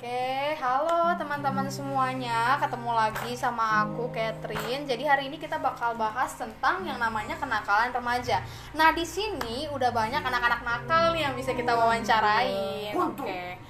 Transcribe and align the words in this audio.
Oke, 0.00 0.56
halo 0.56 1.12
teman-teman 1.12 1.68
semuanya. 1.68 2.56
Ketemu 2.56 2.88
lagi 2.88 3.36
sama 3.36 3.84
aku 3.84 4.08
Catherine. 4.08 4.88
Jadi 4.88 5.04
hari 5.04 5.28
ini 5.28 5.36
kita 5.36 5.60
bakal 5.60 5.92
bahas 5.92 6.32
tentang 6.40 6.88
yang 6.88 6.96
namanya 6.96 7.36
kenakalan 7.36 7.92
remaja. 7.92 8.40
Nah, 8.72 8.96
di 8.96 9.04
sini 9.04 9.68
udah 9.68 9.92
banyak 9.92 10.24
anak-anak 10.24 10.64
nakal 10.64 11.12
nih 11.12 11.28
yang 11.28 11.36
bisa 11.36 11.52
kita 11.52 11.76
wawancarain. 11.76 12.96
Oke. 12.96 13.60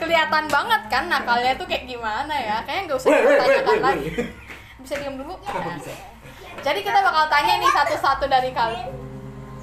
Kelihatan 0.00 0.48
banget 0.48 0.82
kan 0.88 1.04
nakalnya 1.12 1.52
tuh 1.52 1.68
kayak 1.68 1.84
gimana 1.84 2.32
ya? 2.32 2.64
Kayaknya 2.64 2.82
nggak 2.88 2.98
usah 3.04 3.10
kita 3.12 3.34
tanyakan 3.44 3.80
lagi. 3.84 4.08
Bisa 4.80 4.94
diam 5.04 5.14
dulu? 5.20 5.36
Nah, 5.36 5.76
Jadi 6.64 6.80
kita 6.80 6.98
bakal 7.04 7.28
tanya 7.28 7.60
nih 7.60 7.68
satu-satu 7.68 8.24
dari 8.24 8.56
kalian. 8.56 8.88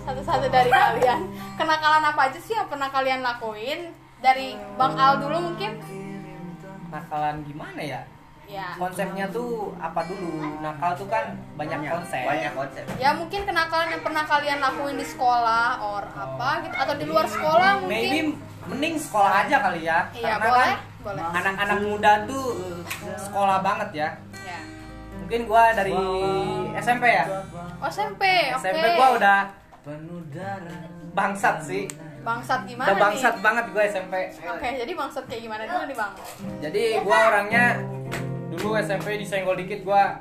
Satu-satu 0.05 0.53
dari 0.53 0.69
kalian. 0.69 1.33
Kenakalan 1.57 2.05
apa 2.05 2.29
aja 2.29 2.37
sih 2.37 2.53
yang 2.53 2.69
pernah 2.69 2.93
kalian 2.93 3.25
lakuin? 3.25 4.05
Dari 4.17 4.47
Bang 4.73 4.93
Al 4.93 5.19
dulu 5.19 5.37
mungkin? 5.43 5.71
nakalan 6.87 7.43
gimana 7.43 7.81
ya 7.81 8.01
Ya. 8.47 8.71
konsepnya 8.79 9.27
tuh 9.27 9.75
apa 9.75 10.07
dulu 10.07 10.39
nakal 10.63 10.95
tuh 10.95 11.03
kan 11.05 11.35
banyak 11.59 11.83
konsep 11.83 12.23
banyak 12.23 12.55
konsep 12.55 12.83
Ya 12.95 13.11
mungkin 13.11 13.43
kenakalan 13.43 13.91
yang 13.91 13.99
pernah 13.99 14.23
kalian 14.23 14.63
lakuin 14.63 14.95
di 14.95 15.03
sekolah 15.03 15.83
or 15.83 16.07
apa 16.07 16.63
gitu 16.63 16.71
atau 16.73 16.95
di 16.95 17.03
luar 17.03 17.27
sekolah 17.27 17.83
maybe 17.83 18.07
mungkin. 18.23 18.27
mending 18.71 18.95
sekolah 18.95 19.43
aja 19.43 19.59
kali 19.61 19.83
ya 19.83 19.99
Iya, 20.15 20.33
karena 20.33 20.47
boleh. 20.47 20.63
kan 20.63 20.79
Boleh. 21.03 21.23
anak-anak 21.35 21.79
muda 21.83 22.11
tuh 22.23 22.45
sekolah 23.19 23.57
banget 23.59 23.89
ya 23.91 24.09
Ya. 24.39 24.59
mungkin 25.19 25.39
gua 25.43 25.63
dari 25.75 25.91
SMP 26.79 27.03
ya 27.11 27.25
Oh, 27.77 27.85
SMP. 27.85 28.23
Oke. 28.55 28.63
SMP 28.63 28.85
gua 28.95 29.07
udah 29.13 29.39
bangsat 31.11 31.55
sih 31.61 31.83
bangsat 32.27 32.59
gimana 32.65 32.87
udah 32.89 32.99
bangsat 33.01 33.33
nih? 33.33 33.41
banget 33.41 33.65
gua 33.71 33.83
SMP 33.87 34.13
Oke, 34.45 34.67
jadi 34.75 34.91
bangsat 34.93 35.23
kayak 35.25 35.41
gimana 35.41 35.63
dulu 35.63 35.83
nih, 35.85 35.95
Bang? 35.95 36.11
jadi 36.59 36.83
gua 36.99 37.17
orangnya 37.25 37.65
dulu 38.49 38.69
SMP 38.77 39.07
disenggol 39.15 39.55
dikit 39.55 39.81
gua 39.81 40.19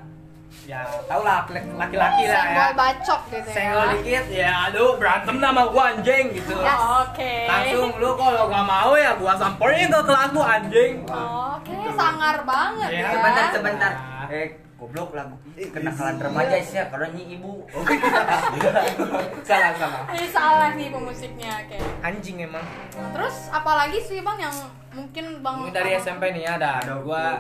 ya 0.63 0.79
tau 1.05 1.21
lah 1.21 1.43
laki-laki 1.51 1.97
lah 1.97 2.11
ya 2.17 2.39
Senggol 2.39 2.71
bacok 2.73 3.21
gitu 3.29 3.49
senggol 3.51 3.83
ya. 3.83 3.93
dikit 3.93 4.25
ya 4.31 4.53
aduh 4.65 4.91
berantem 4.95 5.37
sama 5.37 5.63
gua 5.67 5.85
anjing 5.91 6.25
gitu 6.33 6.55
Ya, 6.57 6.75
Oke. 7.03 7.35
langsung 7.45 7.91
lu 7.97 8.11
kalau 8.15 8.47
gak 8.47 8.65
mau 8.65 8.93
ya 8.95 9.11
gua 9.15 9.35
samperin 9.35 9.89
ke 9.89 10.01
kelas 10.01 10.31
lu 10.31 10.41
anjing 10.41 10.93
Oke, 11.03 11.77
sangar 11.93 12.37
banget 12.45 12.89
Ya, 12.89 12.99
ya. 13.01 13.11
sebentar 13.11 13.47
sebentar 13.51 13.93
eh 14.31 14.49
goblok 14.77 15.11
lah. 15.17 15.25
Kenakalan 15.57 16.17
remaja 16.21 16.57
sih 16.61 16.77
ya. 16.77 16.85
Karena 16.93 17.09
nyi 17.17 17.41
ibu. 17.41 17.65
Salah 19.49 19.73
salah 19.79 20.03
Ini 20.13 20.27
salah 20.29 20.69
nih 20.77 20.91
pemusiknya, 20.93 21.65
oke. 21.65 21.79
anjing 22.05 22.37
emang. 22.45 22.65
Nah, 22.99 23.11
Terus 23.15 23.49
apalagi 23.49 23.99
sih 24.03 24.21
Bang 24.21 24.37
yang 24.37 24.53
mungkin 24.93 25.41
Bang 25.41 25.65
ini 25.65 25.73
dari 25.73 25.97
SMP 25.97 26.35
nih 26.35 26.43
ya 26.45 26.53
ada 26.61 26.71
ada 26.85 26.95
gua. 27.01 27.25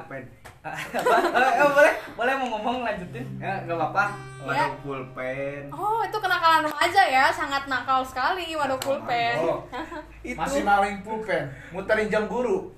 Eh, 0.66 0.74
eh, 1.62 1.62
boleh 1.62 1.94
boleh 2.18 2.32
mau 2.42 2.58
ngomong 2.58 2.82
lanjutin. 2.82 3.22
Ya 3.38 3.62
nggak 3.62 3.78
apa-apa. 3.78 4.04
Ya. 4.50 4.66
ada 4.66 4.74
pulpen. 4.82 5.70
Oh, 5.70 6.02
itu 6.02 6.18
kenakalan 6.18 6.66
remaja 6.66 7.02
ya, 7.06 7.30
sangat 7.30 7.70
nakal 7.70 8.02
sekali 8.02 8.50
waduh 8.58 8.74
pulpen. 8.82 9.38
Oh. 9.46 9.62
itu. 10.26 10.34
Masih 10.34 10.66
maling 10.66 11.06
pulpen, 11.06 11.54
muterin 11.70 12.10
jam 12.10 12.26
guru. 12.26 12.74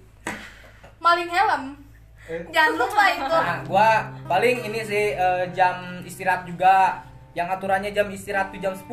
Maling 1.01 1.33
helm. 1.33 1.81
Jangan 2.29 2.73
lupa 2.77 3.05
itu. 3.09 3.25
nah 3.25 3.59
gua 3.65 3.91
paling 4.29 4.57
ini 4.69 4.81
sih 4.85 5.17
eh, 5.17 5.45
jam 5.57 6.01
istirahat 6.05 6.45
juga. 6.45 7.01
Yang 7.37 7.49
aturannya 7.61 7.91
jam 7.95 8.09
istirahat 8.11 8.51
tuh 8.51 8.59
jam 8.59 8.75
10 8.75 8.89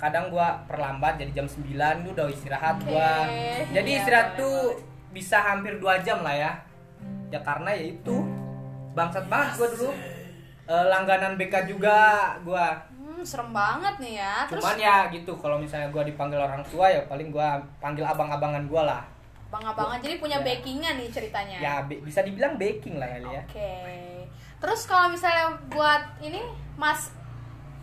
kadang 0.00 0.32
gua 0.32 0.64
perlambat 0.64 1.20
jadi 1.20 1.44
jam 1.44 1.46
9 1.46 1.60
itu 1.76 2.10
udah 2.16 2.26
istirahat 2.32 2.76
Oke, 2.80 2.88
gua. 2.88 3.28
Jadi 3.70 3.90
istirahat 4.00 4.28
tuh 4.40 4.74
boleh. 4.74 5.12
bisa 5.12 5.36
hampir 5.44 5.76
dua 5.76 6.00
jam 6.00 6.24
lah 6.24 6.32
ya. 6.32 6.52
Ya 7.28 7.40
karena 7.44 7.70
ya 7.76 7.84
itu 7.94 8.16
bangsat 8.96 9.28
banget 9.28 9.60
gua 9.60 9.68
dulu. 9.76 9.90
Eh, 10.70 10.84
langganan 10.88 11.36
BK 11.36 11.54
juga 11.68 11.98
gua. 12.46 12.80
Hmm, 12.96 13.20
serem 13.20 13.52
banget 13.52 13.94
nih 14.00 14.14
ya. 14.24 14.34
Terus 14.48 14.62
cuman 14.64 14.78
ya 14.80 14.96
gitu 15.12 15.32
kalau 15.36 15.60
misalnya 15.60 15.92
gua 15.92 16.02
dipanggil 16.02 16.40
orang 16.40 16.64
tua 16.66 16.88
ya 16.88 17.04
paling 17.04 17.28
gua 17.28 17.60
panggil 17.78 18.06
abang-abangan 18.06 18.64
gua 18.70 18.82
lah 18.88 19.02
bang-abangan 19.50 19.98
jadi 19.98 20.14
punya 20.16 20.38
Ya. 20.38 20.44
backingan 20.44 20.94
nih 20.96 21.08
ceritanya. 21.08 21.58
ya 21.58 21.74
bisa 21.84 22.22
dibilang 22.22 22.54
baking 22.54 22.96
lah 22.96 23.10
ya 23.10 23.42
Oke. 23.42 23.72
Terus 24.56 24.80
kalau 24.84 25.08
misalnya 25.08 25.50
buat 25.66 26.20
ini 26.20 26.38
Mas 26.76 27.10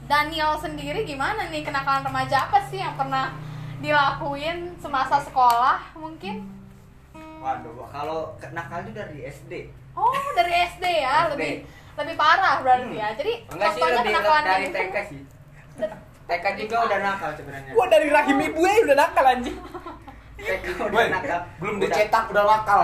Daniel 0.04 0.56
sendiri 0.56 1.04
gimana 1.04 1.48
nih 1.48 1.62
kenakalan 1.62 2.02
remaja 2.02 2.48
apa 2.48 2.62
sih 2.64 2.78
yang 2.78 2.94
pernah 2.94 3.34
dilakuin 3.78 4.78
semasa 4.78 5.20
sekolah 5.20 5.94
mungkin? 5.94 6.56
waduh 7.38 7.86
kalau 7.88 8.20
nakal 8.50 8.82
itu 8.82 8.92
dari 8.92 9.22
SD 9.24 9.54
Oh, 9.94 10.10
dari 10.34 10.54
SD 10.70 10.86
ya, 11.00 11.26
SD. 11.26 11.32
lebih 11.34 11.54
lebih 11.96 12.16
parah 12.16 12.62
berarti 12.62 12.94
ya. 12.96 13.10
Jadi 13.12 13.34
enggak 13.48 13.70
sih 13.74 13.82
lebih 13.82 14.02
kenakalan 14.08 14.44
dari. 14.44 14.66
TK 14.70 14.96
sih 15.06 15.22
TK 16.30 16.46
juga 16.60 16.76
udah 16.86 17.00
nakal 17.00 17.30
sebenarnya 17.34 17.72
gua 17.74 17.86
dari 17.88 18.08
rahim 18.10 18.38
ibu 18.44 18.62
ya 18.62 18.74
udah 18.84 18.96
nakal 18.96 19.26
anjing 19.26 19.58
udah 20.38 21.06
nakal 21.10 21.40
belum 21.58 21.76
Udah 21.78 21.84
dicetak 21.84 22.24
udah 22.30 22.44
nakal. 22.46 22.84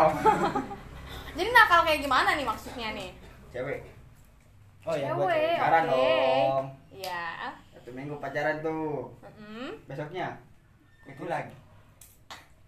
Jadi 1.38 1.50
nakal 1.50 1.80
kayak 1.82 2.00
gimana 2.00 2.30
nih 2.34 2.46
maksudnya 2.46 2.90
nih? 2.92 3.10
cewek 3.50 3.86
oh 4.84 4.94
ya 4.94 5.08
Cewek, 5.08 5.56
pacaran 5.56 5.84
oke. 5.84 5.94
dong. 5.94 6.66
Iya. 6.90 7.26
satu 7.72 7.90
minggu 7.92 8.16
pacaran 8.18 8.58
tuh 8.60 9.14
besoknya 9.86 10.28
itu 11.06 11.26
lagi 11.26 11.54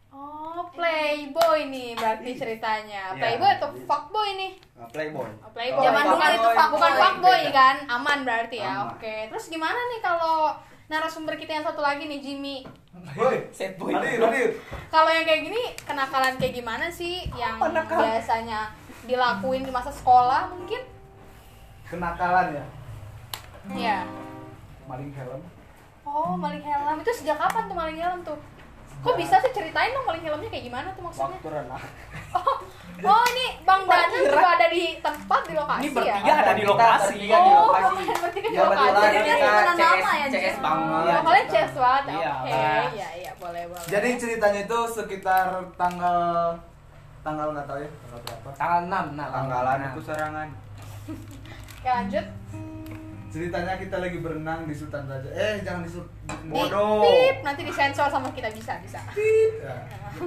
Oh, 0.10 0.64
playboy 0.72 1.68
nih 1.68 1.92
berarti 1.92 2.40
ceritanya. 2.40 3.12
Iya. 3.12 3.20
Playboy 3.20 3.52
atau 3.52 3.68
fuckboy 3.84 4.30
nih? 4.40 4.52
uh, 4.74 4.88
playboy 4.88 5.28
Oh, 5.44 5.52
playboy. 5.52 5.76
Oh, 5.76 5.84
Zaman 5.84 6.04
dulu 6.06 6.16
fuckboy, 6.16 6.32
itu 6.32 6.50
fuck, 6.56 6.70
bukan 6.72 6.92
fuckboy. 6.96 7.40
Beda. 7.42 7.52
kan? 7.52 7.76
Aman 7.92 8.20
berarti 8.24 8.58
ya. 8.64 8.74
Oke. 8.88 9.16
Terus 9.28 9.46
gimana 9.50 9.76
nih 9.76 10.00
kalau 10.00 10.56
narasumber 10.86 11.34
kita 11.36 11.52
yang 11.52 11.66
satu 11.66 11.82
lagi 11.82 12.06
nih 12.06 12.20
Jimmy? 12.20 12.58
Woi, 13.14 13.50
set 13.50 13.76
boy 13.76 13.92
hadir, 13.92 14.18
hadir. 14.18 14.50
Kalau 14.88 15.10
yang 15.10 15.26
kayak 15.26 15.42
gini 15.44 15.62
kenakalan 15.80 16.38
kayak 16.38 16.54
gimana 16.56 16.88
sih 16.88 17.26
yang 17.34 17.58
Apa 17.58 17.70
nakal? 17.72 18.02
biasanya 18.02 18.72
dilakuin 19.04 19.62
di 19.62 19.72
masa 19.72 19.90
sekolah 19.90 20.50
mungkin? 20.50 20.82
Kenakalan 21.86 22.56
ya. 22.56 22.66
Ya. 23.74 23.98
Maling 24.86 25.12
helm. 25.12 25.42
Oh, 26.02 26.34
maling 26.36 26.62
helm. 26.62 27.02
Itu 27.02 27.12
sejak 27.14 27.38
kapan 27.38 27.66
tuh 27.66 27.78
maling 27.78 27.98
helm 27.98 28.20
tuh? 28.22 28.38
Kok 29.02 29.18
bisa 29.18 29.38
sih 29.38 29.54
ceritain 29.54 29.94
dong 29.94 30.06
maling 30.06 30.24
helmnya 30.24 30.50
kayak 30.50 30.66
gimana 30.66 30.88
tuh 30.94 31.04
maksudnya? 31.06 31.38
waktu 31.38 31.50
renang 31.52 31.82
Oh, 32.34 32.55
oh 32.98 33.24
ini 33.28 33.46
Bang 33.62 33.82
Dana 33.84 34.08
juga 34.10 34.50
ada 34.52 34.68
di 34.68 34.84
tempat 34.98 35.42
di 35.44 35.54
lokasi 35.54 35.82
Ini 35.82 35.88
ya? 35.88 35.94
bertiga 35.94 36.32
ada 36.34 36.52
di 36.52 36.62
Kita 36.62 36.72
lokasi. 36.72 37.14
bertiga 37.14 37.36
di 37.36 37.50
Oh, 37.52 37.60
lokasi. 37.62 37.84
kalian 37.96 38.18
bertiga 38.20 38.48
di 38.48 38.56
Ya, 38.56 38.62
lokasi. 38.62 38.80
kebetulan 38.80 39.12
Jadi 39.12 39.20
kita 39.26 39.36
temenan 39.36 39.76
CS 39.76 39.84
lama 40.00 40.14
ya, 40.16 40.28
CS 40.28 40.58
banget. 40.58 41.12
Oh, 41.12 41.22
kalian 41.22 41.48
CS 41.48 41.72
banget. 41.76 42.04
Iya, 42.08 42.32
Oke, 42.36 42.52
Pak. 42.52 42.86
iya 42.92 43.10
iya 43.16 43.32
boleh 43.36 43.64
boleh. 43.68 43.86
Jadi 43.86 44.10
ceritanya 44.16 44.60
itu 44.62 44.80
sekitar 44.90 45.46
tanggal 45.76 46.20
tanggal 47.22 47.48
nggak 47.52 47.66
tahu 47.66 47.78
ya 47.80 47.90
tanggal 47.90 48.20
berapa. 48.22 48.50
tanggal 48.56 48.80
6 48.84 49.18
nah 49.18 49.28
tanggalan 49.30 49.78
Nah. 49.78 49.90
itu 49.90 50.02
serangan 50.02 50.48
Oke, 51.76 51.90
lanjut. 51.98 52.26
Ceritanya 53.28 53.76
kita 53.76 53.98
lagi 54.00 54.18
berenang 54.18 54.64
di 54.64 54.72
Sultan 54.72 55.04
Raja. 55.06 55.28
Eh 55.30 55.60
jangan 55.60 55.84
di 55.84 55.92
Sultan. 55.92 56.14
Bodoh. 56.46 57.04
tip, 57.04 57.38
nanti 57.42 57.62
disensor 57.62 58.08
sama 58.08 58.32
kita 58.32 58.48
bisa 58.50 58.80
bisa. 58.80 59.02
Ya. 59.60 59.76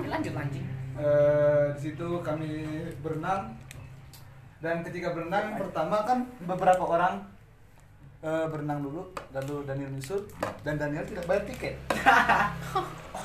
lanjut 0.05 0.35
anjing 0.35 0.67
Eh, 0.99 1.65
di 1.73 1.81
situ 1.85 2.07
kami 2.19 2.67
berenang 2.99 3.55
dan 4.59 4.83
ketika 4.83 5.15
berenang 5.15 5.55
pertama 5.55 6.03
kan 6.03 6.27
beberapa 6.43 6.83
orang 6.83 7.23
eh, 8.19 8.47
berenang 8.51 8.83
dulu 8.83 9.07
lalu 9.31 9.63
Daniel 9.63 9.87
nyusul 9.89 10.27
dan 10.61 10.75
Daniel 10.75 11.07
tidak 11.07 11.23
bayar 11.25 11.45
tiket 11.45 11.75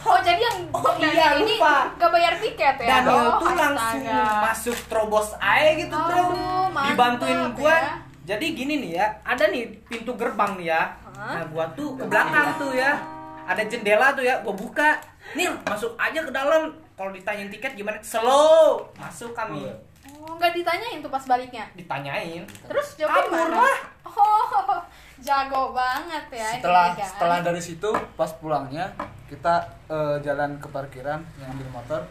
Oh, 0.03 0.19
jadi 0.19 0.37
yang 0.37 0.57
Bang 0.69 0.99
iya, 0.99 1.09
Daniel 1.31 1.33
ini 1.41 1.55
lupa. 1.57 1.95
gak 1.95 2.11
bayar 2.11 2.33
tiket 2.35 2.75
ya? 2.77 2.87
Daniel 2.99 3.17
Oh, 3.23 3.39
tuh 3.39 3.49
langsung 3.51 4.03
astaga. 4.03 4.21
masuk 4.43 4.77
terobos 4.85 5.29
aja 5.35 5.69
gitu 5.73 5.95
bro 5.95 6.19
Aduh, 6.19 6.65
mantap 6.69 6.87
dibantuin 6.91 7.41
gua 7.55 7.73
ya. 7.73 7.93
jadi 8.27 8.45
gini 8.53 8.73
nih 8.79 8.91
ya 8.93 9.07
ada 9.23 9.43
nih 9.47 9.63
pintu 9.83 10.13
gerbang 10.13 10.61
nih 10.61 10.69
ya 10.69 10.81
Hah? 11.09 11.39
nah 11.39 11.45
gua 11.47 11.65
tuh 11.73 11.95
ke 11.95 12.03
belakang 12.03 12.53
tuh 12.55 12.71
ya 12.71 13.01
ada 13.43 13.63
jendela 13.63 14.13
tuh 14.13 14.21
ya 14.21 14.37
gua 14.39 14.53
buka 14.53 15.01
nih 15.33 15.49
masuk 15.63 15.95
aja 15.95 16.19
ke 16.19 16.29
dalam 16.29 16.69
kalau 16.93 17.09
ditanyain 17.09 17.49
tiket 17.49 17.73
gimana 17.73 17.97
slow 17.99 18.85
masuk 18.95 19.33
kami 19.33 19.69
Oh, 20.23 20.35
nggak 20.35 20.51
ditanyain 20.51 20.99
tuh 20.99 21.07
pas 21.07 21.23
baliknya. 21.23 21.63
ditanyain 21.73 22.43
Terus 22.43 22.95
jawabnya 22.95 23.23
Kabur 23.23 23.49
lah. 23.55 23.79
Oh, 24.03 24.79
jago 25.27 25.71
banget 25.71 26.25
ya. 26.27 26.47
ini 26.49 26.59
setelah 26.59 26.85
kan. 26.91 27.07
setelah 27.07 27.37
dari 27.39 27.61
situ 27.63 27.87
pas 28.13 28.31
pulangnya 28.35 28.91
kita 29.27 29.63
eh, 29.87 30.15
jalan 30.19 30.59
ke 30.59 30.67
parkiran 30.67 31.23
yang 31.39 31.55
ambil 31.55 31.69
motor 31.71 32.01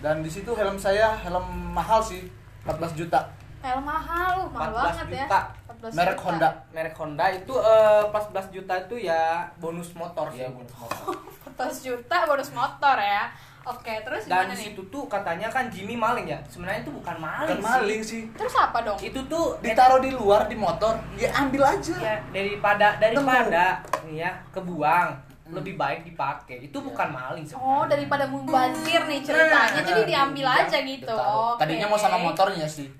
dan 0.00 0.24
di 0.24 0.32
situ 0.32 0.48
helm 0.56 0.80
saya 0.80 1.12
helm 1.20 1.44
mahal 1.76 2.00
sih 2.00 2.24
14 2.64 2.96
juta 2.96 3.28
Helm 3.60 3.84
mahal, 3.84 4.34
uh, 4.40 4.48
mahal 4.48 4.72
14 4.72 4.80
banget 4.96 5.06
juta. 5.06 5.38
ya. 5.38 5.44
14 5.70 5.92
merek 5.92 6.10
juta. 6.10 6.24
Honda 6.24 6.48
merek 6.70 6.94
Honda 6.94 7.26
itu 7.30 7.52
eh, 7.54 8.02
14 8.06 8.48
juta 8.50 8.74
itu 8.78 8.94
ya 9.00 9.22
bonus 9.56 9.90
motor 9.92 10.26
sih 10.28 10.40
Iya, 10.40 10.48
bonus 10.50 10.72
motor. 10.74 11.00
14 11.56 11.86
juta 11.86 12.16
bonus 12.24 12.50
motor 12.50 12.96
ya. 12.96 13.24
Oke, 13.62 13.92
terus 14.00 14.24
Dan 14.24 14.48
gimana 14.48 14.56
nih? 14.56 14.72
situ 14.72 14.82
tuh 14.88 15.04
katanya 15.06 15.44
kan 15.46 15.68
Jimmy 15.68 15.92
maling 15.92 16.24
ya. 16.26 16.40
Sebenarnya 16.46 16.80
itu 16.80 16.88
bukan 16.90 17.12
maling 17.14 17.60
Bukan 17.60 17.60
maling 17.62 18.00
sih. 18.00 18.24
sih. 18.24 18.32
Terus 18.32 18.54
apa 18.56 18.80
dong? 18.80 18.96
Itu 18.98 19.20
tuh 19.26 19.60
Ditaruh 19.60 20.00
di 20.00 20.08
luar 20.10 20.48
di 20.48 20.56
motor, 20.56 20.96
dia 21.12 21.28
ambil 21.30 21.68
aja. 21.68 21.92
ya 21.94 22.16
daripada 22.30 22.96
daripada 22.96 23.84
nih 24.02 24.16
ya 24.18 24.32
kebuang 24.48 25.12
lebih 25.50 25.76
baik 25.76 26.06
dipakai. 26.06 26.64
Itu 26.64 26.80
bukan 26.80 27.08
maling 27.10 27.44
Hmm. 27.44 27.52
Oh, 27.54 27.60
sebenarnya. 27.84 27.88
daripada 27.90 28.24
mubazir 28.26 29.02
nih 29.04 29.20
ceritanya. 29.20 29.52
Nah, 29.70 29.84
Jadi 29.84 30.00
diambil 30.06 30.46
Iya, 30.46 30.60
aja 30.64 30.78
gitu. 30.80 31.16
Tadinya 31.58 31.86
mau 31.86 31.98
sama 31.98 32.16
motornya 32.16 32.64
sih. 32.64 32.88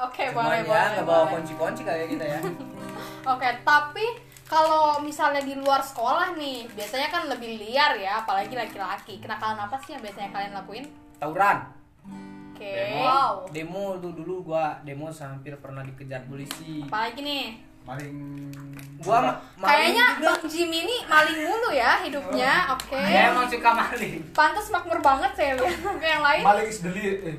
Oke, 0.00 0.32
boleh, 0.32 0.64
Semuanya 0.64 0.64
boleh. 0.64 0.92
nggak 0.96 1.06
bawa 1.06 1.24
kunci-kunci 1.28 1.82
kayak 1.84 2.06
kita 2.08 2.24
ya. 2.24 2.40
Oke, 3.32 3.48
tapi 3.60 4.06
kalau 4.48 4.98
misalnya 5.04 5.44
di 5.44 5.54
luar 5.54 5.84
sekolah 5.84 6.34
nih, 6.34 6.64
biasanya 6.72 7.12
kan 7.12 7.28
lebih 7.28 7.60
liar 7.60 7.92
ya, 8.00 8.24
apalagi 8.24 8.56
laki-laki. 8.56 9.20
Kenakalan 9.20 9.60
apa 9.60 9.76
sih 9.84 9.92
yang 9.94 10.02
biasanya 10.02 10.32
kalian 10.32 10.56
lakuin? 10.56 10.84
Tawuran. 11.20 11.58
Oke. 12.56 12.72
Demo. 12.76 13.20
Demo 13.52 13.84
tuh 14.00 14.12
dulu 14.16 14.52
gua 14.52 14.80
demo 14.84 15.08
hampir 15.08 15.52
pernah 15.60 15.84
dikejar 15.84 16.24
polisi. 16.28 16.84
Apalagi 16.84 17.20
nih? 17.20 17.46
Maling 17.80 18.16
Gua 19.00 19.16
ma- 19.24 19.40
maling 19.56 19.96
Kayaknya 19.96 20.06
juga. 20.20 20.28
Bang 20.28 20.44
Jimmy 20.44 20.78
ini 20.84 20.96
maling 21.08 21.38
mulu 21.48 21.70
ya 21.72 22.04
hidupnya. 22.04 22.52
Oke. 22.76 23.00
Saya 23.00 23.32
emang 23.32 23.48
suka 23.48 23.70
maling. 23.72 24.20
Pantas 24.36 24.68
makmur 24.68 25.00
banget 25.00 25.32
saya 25.32 25.56
lihat. 25.56 25.80
Oke, 25.88 26.04
yang 26.04 26.20
lain? 26.20 26.42
maling 26.44 26.68
is 26.68 26.84
the 26.84 26.92
lead. 26.92 27.16
Eh. 27.24 27.36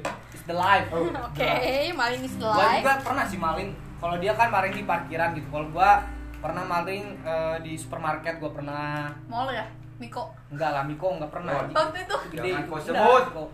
The 0.51 0.59
life. 0.59 0.88
Oh, 0.92 1.07
Oke, 1.31 1.51
maling 1.95 2.27
is 2.27 2.36
Gua 2.36 2.51
life. 2.51 2.83
juga 2.83 2.94
pernah 3.00 3.24
sih 3.24 3.39
maling. 3.39 3.71
Kalau 4.03 4.19
dia 4.19 4.36
kan 4.36 4.51
maling 4.51 4.74
di 4.75 4.83
parkiran 4.83 5.31
gitu. 5.31 5.48
Kalau 5.48 5.68
gua 5.71 6.03
pernah 6.44 6.63
maling 6.68 7.03
eh, 7.24 7.57
di 7.63 7.80
supermarket 7.80 8.36
gua 8.36 8.51
pernah 8.51 9.07
Mall 9.31 9.48
ya? 9.48 9.63
Miko. 9.95 10.33
enggak 10.50 10.74
lah 10.74 10.83
Miko 10.83 11.07
enggak 11.15 11.31
pernah. 11.31 11.56
Oh. 11.56 11.71
Waktu 11.71 11.98
itu 12.03 12.15
Gede 12.36 12.51
kau 12.68 12.75
Udah, 12.75 12.83
sebut. 12.83 13.24
Miko. 13.31 13.45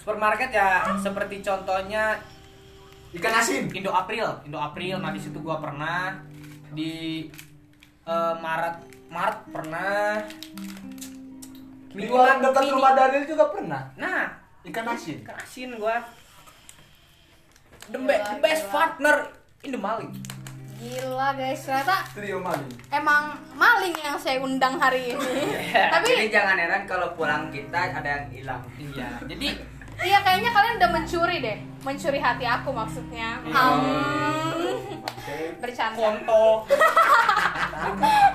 supermarket 0.00 0.48
ya 0.54 0.88
seperti 0.96 1.44
contohnya 1.44 2.16
Ikan 3.12 3.32
asin. 3.36 3.68
Indo 3.74 3.92
April, 3.92 4.40
Indo 4.46 4.56
April. 4.56 4.96
Nah 5.02 5.12
di 5.12 5.20
situ 5.20 5.36
gua 5.44 5.60
pernah 5.60 6.16
di 6.72 7.26
eh, 8.08 8.34
Maret 8.40 8.76
Maret 9.12 9.38
pernah 9.52 10.16
Di 11.92 12.04
luar 12.06 12.40
dekat 12.40 12.64
rumah 12.72 12.92
Daniel 12.92 13.24
juga 13.24 13.48
pernah. 13.48 13.88
Nah, 13.96 14.45
Ikan 14.66 14.84
asin. 14.84 15.16
ikan 15.22 15.36
asin 15.36 15.70
gua. 15.76 15.96
The, 17.86 17.98
Gila, 17.98 18.10
the 18.10 18.36
best 18.40 18.66
gila. 18.66 18.74
partner 18.74 19.16
in 19.62 19.70
the 19.70 19.78
maling. 19.78 20.10
gila 20.76 21.32
guys, 21.32 21.64
ternyata 21.64 22.04
Trio 22.12 22.36
maling. 22.36 22.68
emang 22.92 23.32
maling 23.54 23.96
yang 23.96 24.18
saya 24.20 24.36
undang 24.38 24.76
hari 24.76 25.08
ini. 25.08 25.32
Tapi 25.94 26.10
Jadi 26.12 26.28
jangan 26.28 26.58
heran 26.58 26.84
kalau 26.84 27.16
pulang 27.16 27.48
kita 27.48 27.94
ada 27.94 28.04
yang 28.04 28.26
hilang. 28.28 28.62
Iya, 28.76 29.08
jadi 29.24 29.48
Iya 29.96 30.20
kayaknya 30.20 30.52
kalian 30.52 30.76
udah 30.76 30.90
mencuri 30.92 31.36
deh, 31.40 31.56
mencuri 31.80 32.20
hati 32.20 32.44
aku 32.44 32.68
maksudnya. 32.68 33.40
Hmm. 33.40 34.92
Bercanda. 35.56 35.96
kontol. 35.96 36.68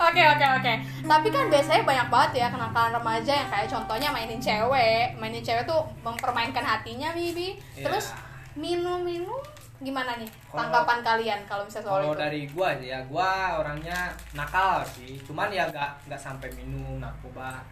Oke 0.00 0.22
oke 0.24 0.46
oke. 0.58 0.72
Tapi 1.04 1.28
kan 1.28 1.44
biasanya 1.46 1.82
banyak 1.84 2.08
banget 2.08 2.30
ya 2.40 2.46
kenakalan 2.48 2.92
remaja 2.96 3.32
yang 3.36 3.48
kayak 3.52 3.68
contohnya 3.68 4.08
mainin 4.10 4.40
cewek, 4.40 5.14
mainin 5.20 5.44
cewek 5.44 5.64
tuh 5.68 5.80
mempermainkan 6.00 6.64
hatinya, 6.64 7.12
Bibi. 7.12 7.58
Iya. 7.76 7.86
Terus 7.86 8.16
minum-minum 8.54 9.38
gimana 9.80 10.20
nih 10.20 10.28
Kalau- 10.28 10.60
tanggapan 10.60 10.98
kalian 11.00 11.40
kalau 11.48 11.64
misalnya 11.64 11.86
soal 11.88 11.96
Kalau 12.04 12.12
itu? 12.12 12.20
dari 12.20 12.40
gua 12.52 12.66
aja 12.76 12.86
ya, 12.96 13.00
gua 13.08 13.30
orangnya 13.60 13.98
nakal 14.34 14.84
sih. 14.84 15.16
Cuman 15.24 15.48
ya 15.48 15.64
nggak 15.68 15.90
nggak 16.08 16.20
sampai 16.20 16.48
minum 16.52 17.00
narkoba. 17.00 17.64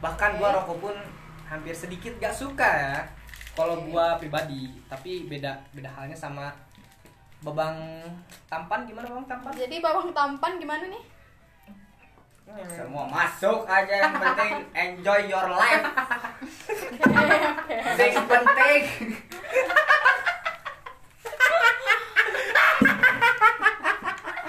Bahkan 0.00 0.30
gua 0.40 0.48
Oke. 0.52 0.56
rokok 0.60 0.78
pun 0.88 0.96
hampir 1.46 1.72
sedikit 1.72 2.12
gak 2.18 2.34
suka 2.34 2.66
ya. 2.66 2.96
Kalau 3.56 3.80
gua 3.88 4.16
pribadi, 4.20 4.68
tapi 4.84 5.24
beda 5.24 5.56
beda 5.72 5.88
halnya 5.88 6.16
sama 6.16 6.52
babang 7.46 7.78
tampan 8.50 8.82
gimana 8.90 9.06
babang 9.06 9.28
tampan? 9.30 9.54
Jadi 9.54 9.78
babang 9.78 10.10
tampan 10.10 10.58
gimana 10.58 10.84
nih? 10.90 11.02
Semua 12.66 13.06
masuk 13.06 13.62
aja 13.70 13.94
yang 14.02 14.18
penting 14.18 14.54
enjoy 14.74 15.20
your 15.30 15.46
life. 15.54 15.86
Yang 17.94 18.26
penting. 18.26 18.82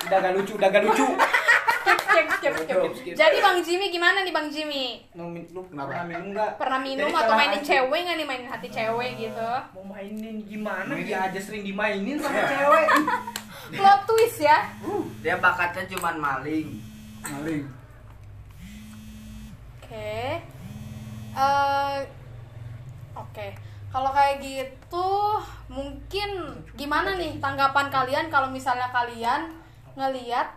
Udah 0.08 0.18
gak 0.24 0.34
lucu, 0.34 0.54
udah 0.58 0.70
gak 0.74 0.84
lucu. 0.88 1.08
Skip, 2.20 2.54
skip, 2.58 2.82
skip. 2.96 3.14
Jadi 3.14 3.38
Bang 3.38 3.60
Jimmy 3.60 3.88
gimana 3.88 4.18
nih 4.22 4.32
Bang 4.32 4.48
Jimmy? 4.48 5.06
Lu, 5.14 5.26
min- 5.26 5.46
lu 5.48 5.62
Kenapa? 5.64 5.88
pernah 5.88 6.06
minum 6.08 6.28
nggak? 6.32 6.52
Pernah 6.58 6.80
minum 6.80 7.08
Jadi 7.08 7.20
atau 7.20 7.34
mainin 7.36 7.54
aja- 7.54 7.68
cewek 7.70 8.00
nggak 8.02 8.16
nih 8.16 8.28
mainin 8.28 8.48
hati 8.48 8.68
cewek 8.68 9.12
gitu? 9.18 9.52
Mau 9.72 9.84
mainin 9.86 10.36
gimana? 10.42 10.90
Mainin. 10.90 11.06
Dia 11.06 11.20
aja 11.26 11.40
sering 11.40 11.62
dimainin 11.62 12.18
sama 12.18 12.34
Iya. 12.36 12.48
cewek. 12.50 12.88
Plot 13.78 14.02
twist 14.06 14.40
ya. 14.42 14.58
Dia 15.20 15.36
bakatnya 15.38 15.84
cuman 15.88 16.16
maling. 16.18 16.68
Maling. 17.22 17.64
Oke. 19.78 20.42
Eh, 21.34 21.98
Oke. 23.14 23.48
Kalau 23.88 24.12
kayak 24.12 24.38
gitu, 24.40 25.10
mungkin 25.68 26.30
gimana 26.74 27.16
nih 27.16 27.38
tanggapan 27.38 27.88
kalian 27.88 28.28
kalau 28.28 28.48
misalnya 28.48 28.88
kalian 28.88 29.54
ngeliat 29.96 30.54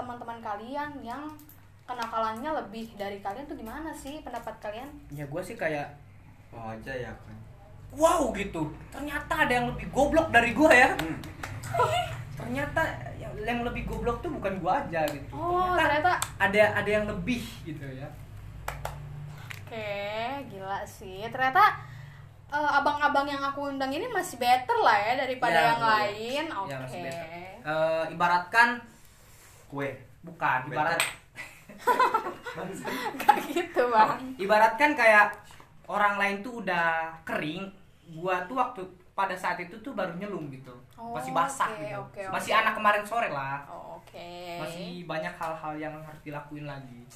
teman-teman 0.00 0.40
kalian 0.40 0.90
yang 1.00 1.28
kenakalannya 1.84 2.50
lebih 2.56 2.88
dari 2.94 3.20
kalian 3.20 3.44
tuh 3.44 3.54
gimana 3.54 3.92
sih 3.92 4.18
pendapat 4.20 4.56
kalian? 4.58 4.88
Ya 5.10 5.26
gua 5.26 5.40
sih 5.40 5.54
kayak 5.54 5.92
Oh 6.50 6.66
aja 6.66 6.90
ya 6.90 7.12
kan. 7.12 7.36
wow 7.92 8.32
gitu. 8.32 8.66
Ternyata 8.88 9.44
ada 9.44 9.52
yang 9.52 9.66
lebih 9.68 9.86
goblok 9.90 10.30
dari 10.30 10.50
gua 10.50 10.70
ya. 10.72 10.90
Hmm. 10.96 11.18
ternyata 12.40 12.82
yang, 13.14 13.30
yang 13.38 13.60
lebih 13.60 13.84
goblok 13.84 14.18
tuh 14.18 14.32
bukan 14.32 14.58
gua 14.58 14.80
aja 14.80 15.04
gitu 15.06 15.28
Oh, 15.30 15.76
ternyata 15.76 16.16
ada 16.40 16.62
ada 16.74 16.90
yang 16.90 17.04
lebih 17.04 17.44
gitu 17.62 17.84
ya 17.84 18.08
Oke, 19.60 19.94
gila 20.50 20.82
sih. 20.82 21.22
Ternyata 21.30 21.62
eh, 22.48 22.70
abang-abang 22.74 23.22
yang 23.24 23.38
aku 23.38 23.70
undang 23.70 23.92
ini 23.92 24.08
masih 24.08 24.34
better 24.34 24.74
lah 24.80 24.98
ya 24.98 25.14
daripada 25.20 25.54
Ya, 25.54 25.62
yang 25.68 25.78
betul. 25.78 25.92
lain. 25.94 26.44
Oke. 26.50 26.70
Ya, 26.70 26.76
masih 26.82 27.00
better. 27.04 27.26
Eh, 27.60 28.04
ibaratkan 28.10 28.68
Kue. 29.70 29.90
bukan 30.20 30.60
ibarat 30.66 30.98
Gak 33.16 33.36
gitu, 33.46 33.82
Bang. 33.88 34.18
ibaratkan 34.36 34.92
kayak 34.92 35.32
orang 35.86 36.18
lain 36.18 36.36
tuh 36.40 36.60
udah 36.60 37.08
kering 37.22 37.64
gua 38.10 38.42
tuh 38.44 38.58
waktu 38.58 38.82
pada 39.12 39.32
saat 39.32 39.56
itu 39.56 39.72
tuh 39.78 39.92
baru 39.92 40.12
nyelum 40.14 40.50
gitu 40.50 40.74
Oh, 41.00 41.16
masih 41.16 41.32
basah 41.32 41.64
oke, 41.66 41.80
gitu 41.80 41.96
oke, 41.96 42.22
masih 42.28 42.52
anak 42.52 42.76
kemarin 42.76 43.00
sore 43.00 43.32
lah 43.32 43.64
Oh, 43.64 43.96
Oke. 43.96 44.60
masih 44.60 45.08
banyak 45.08 45.32
hal-hal 45.32 45.72
yang 45.74 45.94
harus 45.96 46.20
dilakuin 46.20 46.68
lagi 46.68 47.08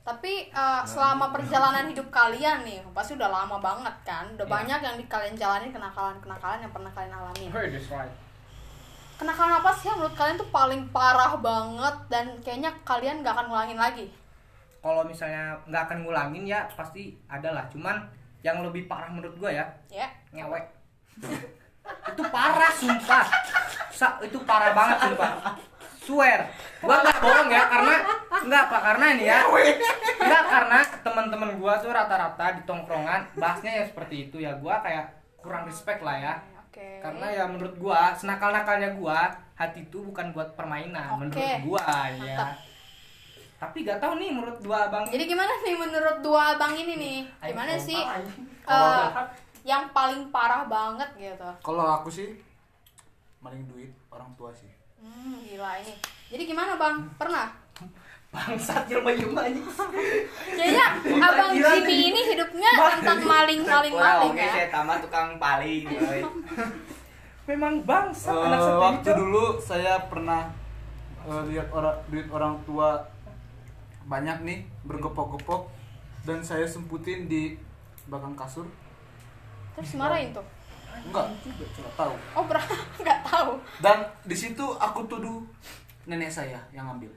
Tapi 0.00 0.48
eh, 0.48 0.82
selama 0.82 1.30
perjalanan 1.30 1.86
hidup 1.86 2.10
kalian 2.10 2.64
nih, 2.64 2.82
pasti 2.90 3.14
udah 3.14 3.30
lama 3.30 3.60
banget 3.60 3.94
kan? 4.02 4.26
Udah 4.34 4.42
Iya. 4.42 4.54
banyak 4.56 4.80
yang 4.82 4.96
di 4.96 5.06
kalian 5.06 5.36
jalanin 5.36 5.70
kenakalan-kenakalan 5.70 6.58
yang 6.58 6.72
pernah 6.72 6.90
kalian 6.90 7.14
right 7.52 8.10
Kenakalan 9.22 9.54
apa 9.62 9.70
sih 9.78 9.86
yang 9.86 10.02
menurut 10.02 10.18
kalian 10.18 10.34
tuh 10.34 10.50
paling 10.50 10.82
parah 10.90 11.38
banget 11.38 11.94
dan 12.10 12.26
kayaknya 12.42 12.74
kalian 12.82 13.22
gak 13.22 13.38
akan 13.38 13.46
ngulangin 13.54 13.78
lagi? 13.78 14.06
kalau 14.82 15.06
misalnya 15.06 15.54
nggak 15.70 15.82
akan 15.86 15.98
ngulangin 16.02 16.42
ya 16.42 16.66
pasti 16.74 17.14
ada 17.30 17.54
lah. 17.54 17.70
Cuman 17.70 18.02
yang 18.42 18.66
lebih 18.66 18.90
parah 18.90 19.06
menurut 19.14 19.38
gua 19.38 19.54
ya 19.54 19.62
Ya. 19.86 20.10
ngewek. 20.34 20.66
Itu 22.10 22.22
parah 22.34 22.74
sumpah. 22.74 23.22
Sa- 23.94 24.18
itu 24.26 24.42
parah 24.42 24.74
banget 24.74 25.06
sumpah. 25.06 25.54
Swear. 26.02 26.50
Gua 26.82 26.98
nggak 26.98 27.14
bohong 27.22 27.46
ya 27.46 27.62
karena 27.70 27.94
nggak 28.42 28.64
pak 28.74 28.82
karena 28.82 29.04
ini 29.14 29.24
ya. 29.30 29.38
Nggak 30.18 30.44
karena 30.50 30.78
teman-teman 31.06 31.50
gua 31.62 31.78
tuh 31.78 31.94
rata-rata 31.94 32.58
di 32.58 32.66
tongkrongan 32.66 33.38
bahasnya 33.38 33.70
ya 33.78 33.84
seperti 33.86 34.26
itu 34.26 34.42
ya. 34.42 34.50
Gua 34.58 34.82
kayak 34.82 35.14
kurang 35.38 35.70
respect 35.70 36.02
lah 36.02 36.18
ya 36.18 36.34
Oke. 36.72 37.04
karena 37.04 37.26
ya 37.28 37.44
menurut 37.44 37.76
gua 37.76 38.16
senakal-nakalnya 38.16 38.96
gua 38.96 39.28
hati 39.52 39.84
itu 39.84 40.00
bukan 40.00 40.32
buat 40.32 40.56
permainan 40.56 41.20
Oke. 41.20 41.20
menurut 41.20 41.52
gua 41.68 41.84
ya 42.16 42.32
Mantap. 42.32 42.56
tapi 43.60 43.76
gak 43.84 44.00
tahu 44.00 44.16
nih 44.16 44.32
menurut 44.32 44.56
dua 44.64 44.88
abang 44.88 45.04
Jadi 45.04 45.24
gimana 45.28 45.52
nih 45.60 45.76
menurut 45.76 46.18
dua 46.24 46.56
abang 46.56 46.72
ini 46.72 46.96
nih? 46.96 47.18
Gimana 47.52 47.76
sih 47.76 48.00
eh, 48.00 49.06
yang 49.68 49.92
paling 49.92 50.32
parah 50.32 50.64
banget 50.64 51.12
gitu? 51.20 51.50
Kalau 51.60 51.84
aku 52.00 52.08
sih 52.08 52.40
maling 53.44 53.68
duit 53.68 53.92
orang 54.08 54.32
tua 54.34 54.50
sih. 54.56 54.72
Hmm, 54.96 55.44
gila 55.44 55.76
ini. 55.78 55.94
Jadi 56.32 56.42
gimana 56.48 56.74
bang? 56.80 56.96
Pernah? 57.20 57.61
Bangsat 58.32 58.88
jelma 58.88 59.12
jelma 59.12 59.44
ini. 59.44 59.60
Kayaknya 60.56 60.86
abang 61.20 61.52
Jimmy 61.52 61.96
ini 62.08 62.20
hidupnya 62.32 62.70
tentang 62.96 63.20
maling-maling-maling 63.20 64.32
Oke, 64.32 64.40
ya. 64.40 64.50
saya 64.50 64.68
tamat 64.72 64.98
tukang 65.04 65.36
paling. 65.36 65.84
memang 67.50 67.84
bangsat 67.84 68.32
Eh, 68.32 68.46
anak 68.48 68.58
seperti 68.58 68.80
waktu 68.80 69.02
itu. 69.04 69.18
dulu 69.18 69.44
saya 69.58 69.94
pernah 70.08 70.48
eh, 71.22 71.42
lihat 71.52 71.68
orang 71.70 71.96
duit 72.08 72.26
orang 72.30 72.54
tua 72.64 73.04
banyak 74.02 74.38
nih 74.42 74.58
bergepok-gepok 74.82 75.68
dan 76.24 76.40
saya 76.40 76.64
semputin 76.64 77.28
di 77.28 77.60
belakang 78.08 78.32
kasur. 78.32 78.64
Terus 79.76 79.92
marahin 79.94 80.32
tuh? 80.32 80.46
Enggak 81.04 81.28
enggak 81.44 81.94
tahu. 81.94 82.14
Oh 82.32 82.44
ber 82.48 82.56
nggak 83.02 83.20
tahu. 83.28 83.52
Dan 83.78 83.98
di 84.24 84.36
situ 84.38 84.64
aku 84.72 85.04
tuduh 85.04 85.44
nenek 86.08 86.32
saya 86.32 86.58
yang 86.72 86.88
ngambil 86.88 87.12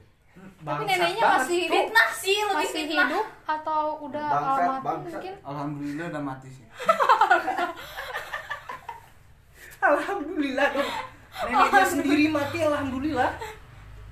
tapi 0.58 0.82
neneknya 0.84 1.24
masih 1.32 1.58
hidup 1.62 1.74
Fitnah 1.84 2.08
sih 2.12 2.38
lebih 2.38 2.56
masih 2.58 2.82
fitnah. 2.84 3.06
hidup 3.06 3.26
atau 3.44 3.82
udah 4.00 4.26
Bangsat, 4.26 4.50
almarhum 4.56 4.82
bangsat. 4.82 5.10
mungkin 5.12 5.34
alhamdulillah 5.42 6.06
udah 6.08 6.22
mati 6.24 6.48
sih 6.50 6.66
Alhamdulillah 9.78 10.66
dong. 10.72 10.90
Neneknya 11.38 11.84
sendiri 11.86 12.24
mati 12.28 12.58
alhamdulillah. 12.60 13.30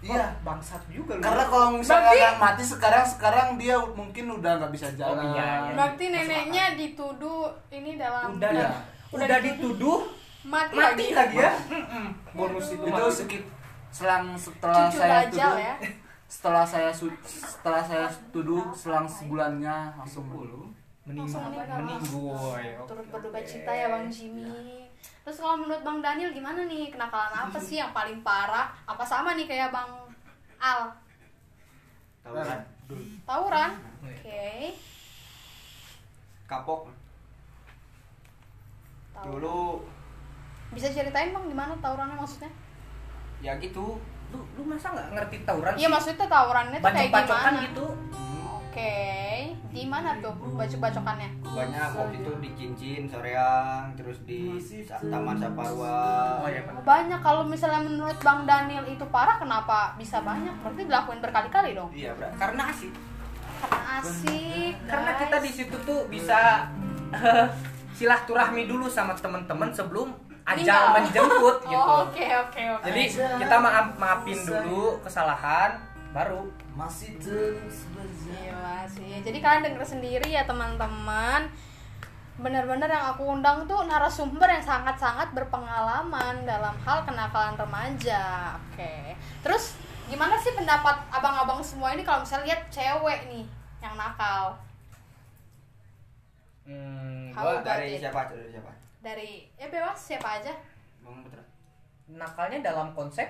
iya 0.01 0.37
Bangsat 0.39 0.85
juga 0.87 1.17
lu. 1.17 1.23
karena 1.23 1.45
kalau 1.47 1.69
misalnya 1.73 2.05
Berarti- 2.07 2.21
nggak 2.21 2.37
mati 2.39 2.63
sekarang 2.63 3.05
sekarang 3.07 3.49
dia 3.57 3.73
mungkin 3.81 4.25
udah 4.31 4.53
nggak 4.55 4.69
bisa 4.71 4.93
jalan 4.93 5.17
Oh, 5.17 5.33
iya, 5.33 5.41
iya. 5.41 5.73
berarti 5.73 6.05
neneknya 6.07 6.65
dituduh 6.75 7.49
ini 7.71 7.97
dalam 7.97 8.37
udah 8.37 8.51
Iya. 8.53 8.69
udah 9.11 9.39
dituduh 9.41 9.99
mati, 10.45 10.77
mati 10.77 11.07
lagi 11.11 11.37
ya. 11.39 11.57
bonus 12.31 12.69
itu 12.71 12.85
mati. 12.85 13.01
itu 13.01 13.09
sedikit 13.11 13.43
selang 13.89 14.37
setelah 14.37 14.77
cucu 14.85 14.99
saya 14.99 15.25
tuduh 15.25 15.57
ya 15.57 15.75
setelah 16.35 16.67
saya 16.67 16.91
setelah 16.91 17.79
saya 17.79 18.11
tuduh 18.35 18.75
selang 18.75 19.07
sebulannya 19.07 19.95
langsung 19.95 20.27
dulu 20.27 20.67
langsung 21.07 21.47
meninggal. 21.47 21.79
Meninggoy. 21.85 22.65
turut 22.91 23.07
berduka 23.13 23.39
cita 23.47 23.71
ya 23.71 23.87
bang 23.93 24.11
Jimmy. 24.11 24.89
Terus 25.23 25.37
kalau 25.39 25.63
menurut 25.63 25.85
bang 25.85 25.99
Daniel 26.03 26.35
gimana 26.35 26.67
nih? 26.67 26.91
Kenakalan 26.91 27.33
apa 27.49 27.59
sih 27.61 27.79
yang 27.79 27.95
paling 27.95 28.25
parah? 28.27 28.75
Apa 28.83 29.05
sama 29.07 29.39
nih 29.39 29.47
kayak 29.47 29.71
bang 29.71 29.91
Al? 30.59 30.91
Tawuran. 32.25 32.61
tawuran? 33.29 33.71
Oke. 34.03 34.75
Kapok. 36.49 36.89
Tawuran. 39.13 39.33
Dulu. 39.39 39.63
Bisa 40.73 40.89
ceritain 40.89 41.31
bang 41.31 41.45
gimana 41.47 41.77
tawurannya 41.79 42.17
maksudnya? 42.17 42.51
Ya 43.45 43.55
gitu. 43.61 44.01
Lu 44.35 44.43
lu 44.53 44.63
masa 44.67 44.91
nggak 44.91 45.09
ngerti 45.15 45.37
tawuran 45.43 45.73
iya 45.75 45.87
maksudnya 45.87 46.27
tawurannya 46.27 46.79
tuh 46.79 46.91
kayak 46.91 47.11
gimana 47.23 47.61
gitu. 47.63 47.87
oke 48.51 48.97
di 49.71 49.83
mana 49.85 50.19
tuh 50.19 50.31
bacok-bacokannya 50.53 51.31
Banyak 51.45 51.89
waktu 51.93 52.17
itu 52.17 52.31
di 52.37 52.51
Cincin, 52.53 53.03
Soreang, 53.07 53.95
terus 53.95 54.19
di 54.23 54.59
Taman 55.05 55.35
Saparwa. 55.37 55.99
Oh 56.43 56.49
ya, 56.49 56.63
Pak. 56.63 56.83
banyak 56.83 57.21
kalau 57.21 57.43
misalnya 57.45 57.79
menurut 57.81 58.19
bang 58.19 58.43
Daniel 58.43 58.83
itu 58.85 59.07
parah 59.09 59.39
kenapa 59.39 59.95
bisa 59.95 60.19
banyak 60.21 60.51
berarti 60.61 60.83
dilakuin 60.85 61.19
berkali-kali 61.21 61.71
dong 61.73 61.91
Iya. 61.91 62.11
Karena 62.35 62.63
asik. 62.69 62.91
karena 63.57 63.91
asik 63.97 64.75
Karena 64.85 65.11
guys. 65.13 65.21
kita 65.21 65.37
di 65.39 65.51
situ 65.53 65.77
tuh 65.81 66.01
bisa 66.07 66.67
silaturahmi 67.95 68.67
dulu 68.67 68.87
sama 68.87 69.15
teman-teman 69.15 69.71
sebelum 69.71 70.11
Meninggal. 70.45 70.85
menjemput 71.01 71.57
gitu. 71.73 71.81
oh, 71.81 72.05
oke 72.05 72.27
oke 72.49 72.63
oke 72.77 72.85
Jadi 72.93 73.03
kita 73.17 73.57
maaf 73.57 73.87
maafin 73.97 74.39
dulu 74.45 75.01
kesalahan 75.01 75.81
baru 76.13 76.47
masih 76.79 77.17
terus 77.19 77.91
Gila 78.25 78.87
sih. 78.87 79.21
Jadi 79.25 79.39
kalian 79.43 79.63
denger 79.67 79.85
sendiri 79.85 80.29
ya 80.31 80.47
teman-teman. 80.47 81.49
Benar-benar 82.35 82.91
yang 82.91 83.15
aku 83.15 83.31
undang 83.31 83.67
tuh 83.67 83.87
narasumber 83.87 84.47
yang 84.47 84.63
sangat-sangat 84.63 85.31
berpengalaman 85.35 86.43
dalam 86.47 86.75
hal 86.83 87.03
kenakalan 87.07 87.55
remaja. 87.59 88.55
Oke. 88.59 89.15
Terus 89.43 89.79
gimana 90.05 90.37
sih 90.37 90.53
pendapat 90.53 91.01
abang-abang 91.09 91.65
semua 91.65 91.97
ini 91.97 92.05
kalau 92.05 92.21
misalnya 92.21 92.53
lihat 92.53 92.63
cewek 92.69 93.21
nih 93.33 93.45
yang 93.81 93.97
nakal 93.97 94.57
hmm, 96.69 97.33
gua 97.33 97.61
Dari 97.65 97.97
siapa? 97.97 98.29
Dari 98.29 98.53
siapa? 98.53 98.84
Dari 99.05 99.45
ya 99.61 99.69
bebas 99.69 100.01
siapa 100.01 100.41
aja? 100.41 100.51
Bang 101.05 101.21
Putra. 101.21 101.45
nakalnya 102.09 102.65
dalam 102.65 102.97
konsep? 102.97 103.29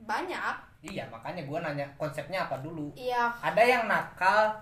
Banyak. 0.00 0.56
Iya 0.80 1.04
makanya 1.12 1.44
gua 1.44 1.60
nanya 1.60 1.84
konsepnya 2.00 2.48
apa 2.48 2.64
dulu? 2.64 2.88
Iya. 2.96 3.28
Ada 3.44 3.60
yang 3.60 3.84
nakal 3.84 4.56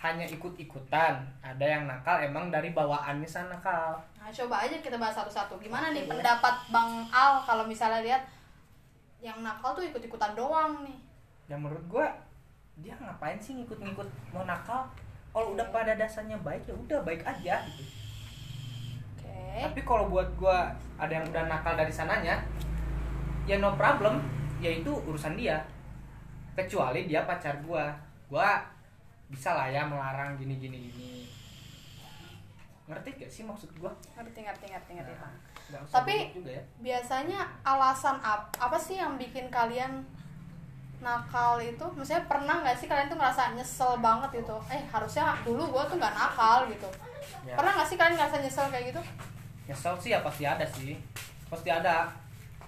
hanya 0.00 0.24
ikut-ikutan. 0.24 1.20
Ada 1.44 1.64
yang 1.64 1.84
nakal 1.84 2.24
emang 2.24 2.48
dari 2.48 2.72
bawaannya 2.72 3.28
sana 3.28 3.60
nakal. 3.60 4.00
Nah 4.16 4.32
coba 4.32 4.64
aja 4.64 4.80
kita 4.80 4.96
bahas 4.96 5.12
satu-satu. 5.12 5.60
Gimana 5.60 5.92
nih 5.92 6.08
pendapat 6.08 6.72
bang 6.72 7.04
Al 7.12 7.44
kalau 7.44 7.68
misalnya 7.68 8.00
lihat 8.00 8.22
yang 9.20 9.44
nakal 9.44 9.76
tuh 9.76 9.84
ikut-ikutan 9.84 10.32
doang 10.32 10.80
nih? 10.84 10.96
Yang 11.52 11.60
menurut 11.60 11.84
gua 11.88 12.08
dia 12.80 12.92
ngapain 13.00 13.40
sih 13.40 13.56
ngikut-ngikut 13.56 14.08
mau 14.32 14.48
nakal? 14.48 14.88
Kalau 15.32 15.52
udah 15.52 15.68
pada 15.68 15.92
dasarnya 15.92 16.40
baik 16.40 16.64
ya 16.64 16.72
udah 16.72 17.04
baik 17.04 17.20
aja 17.20 17.60
gitu 17.68 18.05
tapi 19.64 19.80
kalau 19.82 20.12
buat 20.12 20.28
gua 20.36 20.68
ada 21.00 21.12
yang 21.12 21.24
udah 21.24 21.48
nakal 21.48 21.72
dari 21.72 21.92
sananya 21.92 22.36
ya 23.46 23.56
no 23.56 23.72
problem 23.78 24.20
yaitu 24.60 24.90
urusan 24.92 25.36
dia. 25.36 25.60
Kecuali 26.56 27.04
dia 27.04 27.24
pacar 27.24 27.56
gua. 27.62 27.92
Gua 28.26 28.58
bisa 29.28 29.54
lah 29.54 29.68
ya 29.68 29.84
melarang 29.84 30.36
gini 30.36 30.56
gini 30.56 30.76
gini. 30.88 31.28
Ngerti 32.86 33.08
gak 33.18 33.30
sih 33.30 33.42
maksud 33.42 33.70
gua? 33.76 33.92
Ngerti 34.16 34.40
ngerti 34.46 34.66
ngerti 34.70 34.90
ngerti. 34.96 35.14
Bang. 35.18 35.34
Nggak 35.66 35.80
usah 35.82 35.94
Tapi- 35.98 36.30
juga 36.30 36.50
ya. 36.54 36.62
biasanya 36.78 37.40
alasan 37.66 38.16
apa 38.22 38.46
apa 38.62 38.78
sih 38.78 38.96
yang 38.98 39.18
bikin 39.18 39.50
kalian 39.50 40.02
nakal 41.02 41.58
itu? 41.58 41.82
Maksudnya 41.82 42.22
pernah 42.30 42.62
nggak 42.62 42.78
sih 42.78 42.86
kalian 42.86 43.10
tuh 43.10 43.18
ngerasa 43.18 43.52
nyesel 43.58 43.98
banget 43.98 44.40
gitu? 44.42 44.56
Eh 44.70 44.82
harusnya 44.86 45.34
dulu 45.42 45.66
gue 45.74 45.82
tuh 45.90 45.96
nggak 45.98 46.14
nakal 46.14 46.66
gitu. 46.70 46.86
Ya. 47.42 47.58
pernah 47.58 47.74
nggak 47.74 47.88
sih 47.90 47.98
kalian 47.98 48.14
ngerasa 48.14 48.38
nyesel 48.38 48.66
kayak 48.70 48.94
gitu 48.94 49.02
nyesel 49.66 49.94
sih 49.98 50.14
ya 50.14 50.22
pasti 50.22 50.46
ada 50.46 50.64
sih. 50.66 50.94
Pasti 51.50 51.68
ada. 51.70 52.10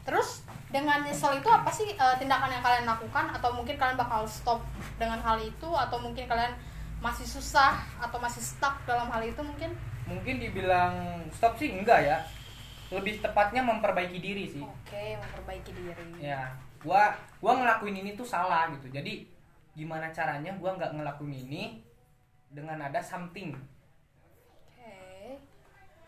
Terus 0.02 0.43
dengan 0.69 1.00
nyesel 1.07 1.38
itu 1.38 1.49
apa 1.49 1.71
sih 1.71 1.95
eh, 1.95 2.14
tindakan 2.19 2.50
yang 2.50 2.62
kalian 2.62 2.87
lakukan? 2.87 3.26
Atau 3.35 3.55
mungkin 3.55 3.78
kalian 3.78 3.99
bakal 3.99 4.26
stop 4.26 4.61
dengan 4.99 5.23
hal 5.23 5.38
itu? 5.40 5.71
Atau 5.71 6.02
mungkin 6.02 6.26
kalian 6.26 6.55
masih 6.99 7.25
susah 7.25 7.78
atau 8.02 8.19
masih 8.19 8.43
stuck 8.43 8.83
dalam 8.83 9.07
hal 9.09 9.23
itu 9.23 9.38
mungkin? 9.38 9.71
Mungkin 10.11 10.43
dibilang 10.43 11.23
stop 11.31 11.55
sih 11.57 11.71
enggak 11.71 12.02
ya. 12.02 12.19
Lebih 12.90 13.23
tepatnya 13.23 13.62
memperbaiki 13.62 14.19
diri 14.19 14.45
sih. 14.50 14.64
Oke 14.64 15.14
memperbaiki 15.14 15.71
diri. 15.71 15.95
Ya 16.19 16.50
gua 16.83 17.14
gua 17.43 17.59
ngelakuin 17.59 18.02
ini 18.02 18.19
tuh 18.19 18.26
salah 18.26 18.71
gitu. 18.75 18.90
Jadi 18.90 19.28
gimana 19.78 20.11
caranya 20.11 20.50
gua 20.59 20.75
nggak 20.75 20.95
ngelakuin 20.99 21.35
ini 21.47 21.62
dengan 22.49 22.81
ada 22.81 22.99
something? 23.05 23.52
Oke. 24.49 25.37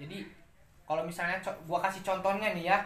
Jadi 0.00 0.39
kalau 0.90 1.06
misalnya 1.06 1.38
co- 1.38 1.54
gua 1.64 1.78
kasih 1.78 2.02
contohnya 2.02 2.50
nih 2.50 2.66
ya 2.66 2.82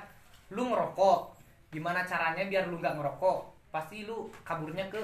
lu 0.53 0.69
ngerokok 0.69 1.33
gimana 1.73 2.05
caranya 2.05 2.45
biar 2.45 2.69
lu 2.69 2.77
nggak 2.77 3.01
ngerokok 3.01 3.39
pasti 3.73 4.05
lu 4.05 4.29
kaburnya 4.45 4.85
ke 4.93 5.01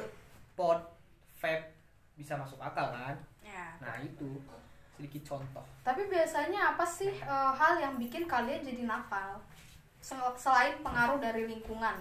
pot 0.52 0.76
vape 1.40 1.72
bisa 2.12 2.36
masuk 2.36 2.60
akal 2.60 2.92
kan 2.92 3.16
ya 3.40 3.72
nah 3.80 3.96
itu 3.96 4.36
sedikit 4.92 5.32
contoh 5.32 5.64
Tapi 5.80 6.04
biasanya 6.06 6.76
apa 6.76 6.84
sih 6.84 7.08
eh, 7.08 7.52
hal 7.56 7.80
yang 7.80 7.96
bikin 7.96 8.28
kalian 8.28 8.60
jadi 8.60 8.84
nakal? 8.84 9.40
Sel- 9.98 10.36
Selain 10.36 10.76
pengaruh 10.84 11.16
dari 11.16 11.48
lingkungan. 11.48 11.96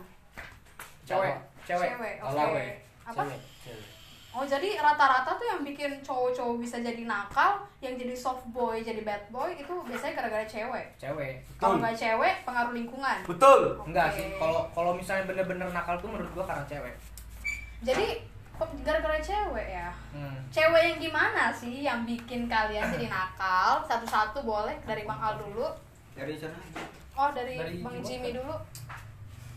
cewek 1.07 1.35
cewek 1.63 1.89
Cewek, 1.89 2.15
oke. 2.19 2.35
Cewek. 2.35 2.71
Apa? 3.07 3.21
Cewek. 3.63 3.87
Oh 4.29 4.45
jadi 4.45 4.77
rata-rata 4.77 5.33
tuh 5.33 5.41
yang 5.43 5.61
bikin 5.63 5.97
cowok-cowok 5.99 6.61
bisa 6.61 6.77
jadi 6.77 7.01
nakal, 7.03 7.57
yang 7.79 7.97
jadi 7.97 8.13
soft 8.13 8.45
boy, 8.47 8.77
jadi 8.77 9.01
bad 9.01 9.25
boy 9.27 9.49
itu 9.51 9.73
biasanya 9.81 10.13
gara-gara 10.15 10.45
cewek. 10.45 10.85
cewek 10.95 11.33
Kalau 11.55 11.81
nggak 11.81 11.97
cewek, 11.97 12.35
pengaruh 12.45 12.71
lingkungan. 12.71 13.17
betul 13.25 13.73
enggak 13.83 14.07
Oke. 14.07 14.15
sih 14.15 14.25
kalau 14.37 14.61
kalau 14.69 14.91
misalnya 14.93 15.25
bener-bener 15.25 15.65
nakal 15.69 15.97
tuh 15.97 16.07
menurut 16.07 16.29
gua 16.31 16.45
karena 16.45 16.61
cewek 16.63 16.93
Jadi 17.79 18.05
kok 18.53 18.69
gara-gara 18.83 19.17
cewek 19.17 19.67
ya. 19.71 19.89
hmm. 20.13 20.37
Cewek 20.49 20.81
yang 20.85 20.97
gimana 21.01 21.49
sih 21.49 21.81
yang 21.81 22.05
bikin 22.05 22.45
kalian 22.45 22.85
jadi 22.85 23.07
nakal? 23.15 23.81
Satu-satu 23.81 24.43
boleh 24.43 24.77
dari 24.83 25.03
Bang 25.03 25.17
Al 25.17 25.39
dulu. 25.39 25.65
Dari 26.13 26.35
sana. 26.35 26.59
Oh 27.15 27.31
dari, 27.31 27.55
Dari 27.55 27.79
Bang 27.79 27.97
Jimmy. 27.99 28.29
Dulu. 28.29 28.51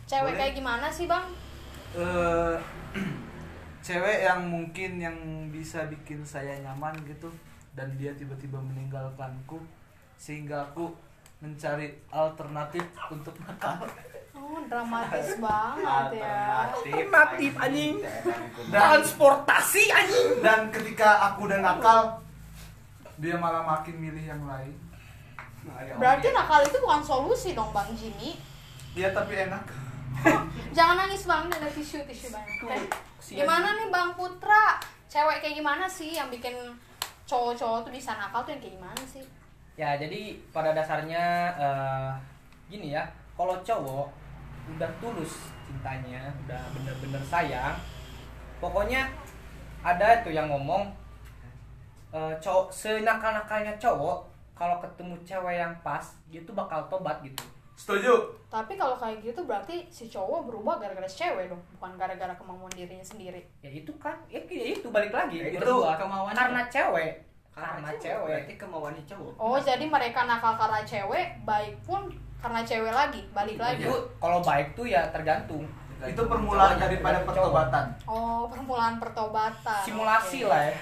Cewek 0.03 0.33
Boleh. 0.33 0.39
kayak 0.39 0.53
gimana 0.55 0.87
sih 0.87 1.05
Bang? 1.05 1.29
eh 1.93 2.55
cewek 3.83 4.23
yang 4.23 4.47
mungkin 4.47 4.91
yang 4.97 5.17
bisa 5.51 5.83
bikin 5.85 6.23
saya 6.23 6.55
nyaman 6.61 6.95
gitu 7.03 7.27
dan 7.75 7.91
dia 7.93 8.15
tiba-tiba 8.15 8.55
meninggalkanku 8.57 9.59
sehingga 10.15 10.63
aku 10.63 10.87
mencari 11.37 11.91
alternatif 12.09 12.83
untuk 13.09 13.35
nakal 13.39 13.83
Oh, 14.33 14.59
dramatis 14.65 15.37
banget 15.45 16.19
ya. 16.19 16.67
Alternatif, 16.67 17.51
anjing. 17.55 17.95
dan 18.67 18.81
transportasi 18.97 19.83
anjing 19.87 20.29
dan 20.41 20.67
ketika 20.67 21.31
aku 21.31 21.47
udah 21.47 21.59
nakal 21.59 22.01
dia 23.15 23.37
malah 23.37 23.61
makin 23.61 23.99
milih 23.99 24.25
yang 24.25 24.43
lain 24.43 24.73
Berarti 25.95 26.27
nakal 26.31 26.59
itu 26.59 26.75
bukan 26.77 26.99
solusi 26.99 27.51
dong, 27.51 27.71
Bang 27.71 27.87
Jimmy. 27.93 28.35
dia 28.91 29.11
tapi 29.11 29.37
enak 29.37 29.63
Jangan 30.71 30.95
nangis, 30.99 31.23
Bang. 31.23 31.47
Ada 31.47 31.71
tisu, 31.71 32.03
tisu 32.03 32.27
banyak. 32.29 32.91
Gimana 33.31 33.79
nih, 33.79 33.87
Bang 33.87 34.11
Putra? 34.19 34.79
Cewek 35.07 35.39
kayak 35.39 35.55
gimana 35.61 35.85
sih 35.87 36.11
yang 36.17 36.27
bikin 36.27 36.55
cowok-cowok 37.23 37.87
tuh 37.87 37.91
bisa 37.93 38.17
nakal 38.19 38.43
tuh 38.43 38.51
yang 38.51 38.61
kayak 38.61 38.75
gimana 38.75 39.03
sih 39.07 39.23
Ya, 39.73 39.97
jadi 39.97 40.37
pada 40.53 40.69
dasarnya 40.69 41.49
eh, 41.57 42.11
gini 42.69 42.93
ya, 42.93 43.01
kalau 43.33 43.57
cowok 43.65 44.05
udah 44.77 44.91
tulus 45.01 45.49
cintanya, 45.65 46.29
udah 46.45 46.61
bener-bener 46.77 47.17
sayang, 47.25 47.73
pokoknya 48.61 49.09
ada 49.81 50.21
tuh 50.21 50.29
yang 50.29 50.45
ngomong 50.45 50.93
eh, 52.13 52.33
cowok 52.37 52.69
senakal-nakalnya 52.69 53.73
cowok 53.81 54.29
kalau 54.53 54.77
ketemu 54.77 55.17
cewek 55.25 55.57
yang 55.57 55.73
pas, 55.81 56.05
dia 56.29 56.45
tuh 56.45 56.53
bakal 56.53 56.85
tobat 56.85 57.17
gitu. 57.25 57.41
Setuju. 57.73 58.13
tapi 58.47 58.73
kalau 58.73 58.93
kayak 58.93 59.17
gitu 59.19 59.41
berarti 59.43 59.81
si 59.87 60.05
cowok 60.05 60.45
berubah 60.45 60.77
gara-gara 60.77 61.03
si 61.03 61.17
cewek 61.19 61.47
dong 61.47 61.57
bukan 61.73 61.97
gara-gara 61.97 62.29
kemauan 62.33 62.69
dirinya 62.69 63.01
sendiri 63.01 63.41
Ya 63.59 63.67
itu 63.67 63.89
kan, 63.97 64.13
ya, 64.27 64.37
ya 64.39 64.65
itu 64.71 64.87
balik 64.87 65.09
lagi. 65.09 65.41
Ya, 65.41 65.49
itu 65.49 65.73
kemauan 65.97 66.31
karena 66.31 66.61
cewek, 66.67 67.17
Karena 67.49 67.69
karena 67.75 67.89
cewek. 67.91 67.99
cewek. 67.99 68.29
Berarti 68.29 68.53
kemauannya 68.55 69.03
cowok. 69.03 69.33
oh 69.35 69.57
jadi 69.57 69.85
mereka 69.85 70.19
nakal 70.23 70.53
karena 70.53 70.81
cewek 70.83 71.25
baik 71.43 71.75
pun 71.81 72.01
karena 72.37 72.61
cewek 72.61 72.91
lagi 72.91 73.21
balik 73.31 73.57
lagi 73.57 73.81
Itu 73.81 73.95
kalau 74.17 74.39
baik 74.39 74.67
tuh 74.73 74.85
ya 74.85 75.01
tergantung. 75.09 75.65
Itu 75.99 76.27
permulaan 76.27 76.77
daripada 76.77 77.23
pertobatan. 77.23 77.85
oh 78.05 78.45
permulaan 78.45 78.99
pertobatan 78.99 79.81
Simulasi 79.81 80.43
Oke. 80.43 80.51
lah 80.51 80.61
ya. 80.63 80.75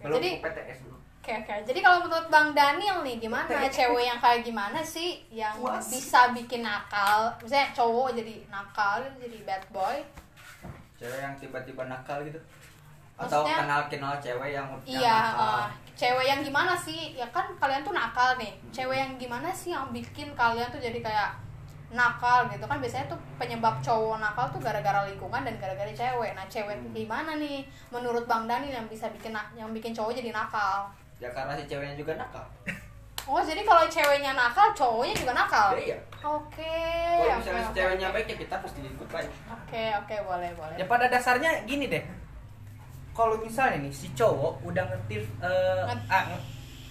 Belum 0.00 0.16
Jadi- 0.16 0.38
PTS 0.40 0.78
dulu. 0.80 0.95
Oke 1.26 1.42
oke. 1.42 1.54
Jadi 1.66 1.82
kalau 1.82 2.06
menurut 2.06 2.30
Bang 2.30 2.54
Daniel 2.54 3.02
nih 3.02 3.18
gimana 3.18 3.50
cewek 3.66 4.06
yang 4.06 4.14
kayak 4.22 4.46
gimana 4.46 4.78
sih 4.78 5.26
yang 5.26 5.58
Puas. 5.58 5.82
bisa 5.90 6.30
bikin 6.30 6.62
nakal? 6.62 7.34
Misalnya 7.42 7.74
cowok 7.74 8.14
jadi 8.14 8.46
nakal, 8.46 9.02
jadi 9.18 9.42
bad 9.42 9.58
boy. 9.74 9.98
Cewek 10.94 11.18
yang 11.18 11.34
tiba-tiba 11.34 11.90
nakal 11.90 12.22
gitu. 12.22 12.38
Atau 13.18 13.42
Maksudnya- 13.42 13.58
kenal-kenal 13.58 14.14
cewek 14.22 14.54
yang 14.54 14.70
yang 14.86 15.02
Iya, 15.02 15.18
nakal. 15.34 15.50
eh, 15.50 15.66
cewek 15.98 16.26
yang 16.30 16.40
gimana 16.46 16.78
sih? 16.78 17.18
Ya 17.18 17.26
kan 17.34 17.50
kalian 17.58 17.82
tuh 17.82 17.90
nakal 17.90 18.38
nih. 18.38 18.54
Cewek 18.70 18.94
yang 18.94 19.12
gimana 19.18 19.50
sih 19.50 19.74
yang 19.74 19.90
bikin 19.90 20.30
kalian 20.38 20.70
tuh 20.70 20.78
jadi 20.78 21.02
kayak 21.02 21.34
nakal 21.90 22.46
gitu 22.46 22.62
kan 22.70 22.78
biasanya 22.78 23.10
tuh 23.10 23.18
penyebab 23.34 23.82
cowok 23.82 24.22
nakal 24.22 24.46
tuh 24.54 24.62
gara-gara 24.62 25.02
lingkungan 25.10 25.42
dan 25.42 25.58
gara-gara 25.58 25.90
cewek. 25.90 26.38
Nah, 26.38 26.46
cewek 26.46 26.78
tuh 26.78 26.90
gimana 26.94 27.34
nih 27.34 27.66
menurut 27.90 28.30
Bang 28.30 28.46
Daniel 28.46 28.78
yang 28.78 28.86
bisa 28.86 29.10
bikin 29.10 29.34
nak- 29.34 29.50
yang 29.58 29.74
bikin 29.74 29.90
cowok 29.90 30.14
jadi 30.14 30.30
nakal? 30.30 30.86
Ya 31.16 31.28
karena 31.30 31.52
si 31.52 31.64
ceweknya 31.64 31.94
juga 31.94 32.12
nakal. 32.14 32.44
Oh, 33.26 33.42
jadi 33.42 33.58
kalau 33.60 33.82
ceweknya 33.84 34.32
nakal, 34.32 34.70
cowoknya 34.70 35.14
juga 35.16 35.32
nakal? 35.34 35.74
Ya, 35.74 35.80
iya. 35.82 35.98
Oke. 36.20 36.62
Kalau 37.18 37.26
oke, 37.26 37.38
misalnya 37.40 37.58
si 37.60 37.66
oke, 37.66 37.76
ceweknya 37.76 38.06
oke. 38.06 38.14
baik 38.14 38.26
ya 38.28 38.36
kita 38.38 38.54
pasti 38.60 38.78
ikut 38.80 39.08
baik. 39.08 39.30
Oke, 39.50 39.84
oke, 39.98 40.16
boleh, 40.22 40.50
boleh. 40.54 40.76
Ya 40.76 40.86
pada 40.86 41.06
dasarnya 41.06 41.50
gini 41.64 41.88
deh. 41.88 42.04
Kalau 43.10 43.34
misalnya 43.36 43.80
nih 43.80 43.90
si 43.90 44.12
cowok 44.12 44.62
udah 44.62 44.84
ngetir 44.86 45.24
eh, 45.40 45.82
Nget- 45.84 46.06
ah, 46.06 46.22
nge- 46.28 46.44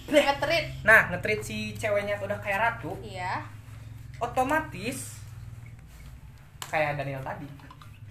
Ngetrit. 0.05 0.65
nah 0.81 1.07
ngetrit 1.07 1.39
si 1.39 1.57
ceweknya 1.73 2.17
udah 2.19 2.37
kayak 2.37 2.59
ratu, 2.59 2.93
Iya. 2.99 3.41
otomatis 4.19 5.21
kayak 6.65 6.97
Daniel 6.97 7.21
tadi. 7.21 7.47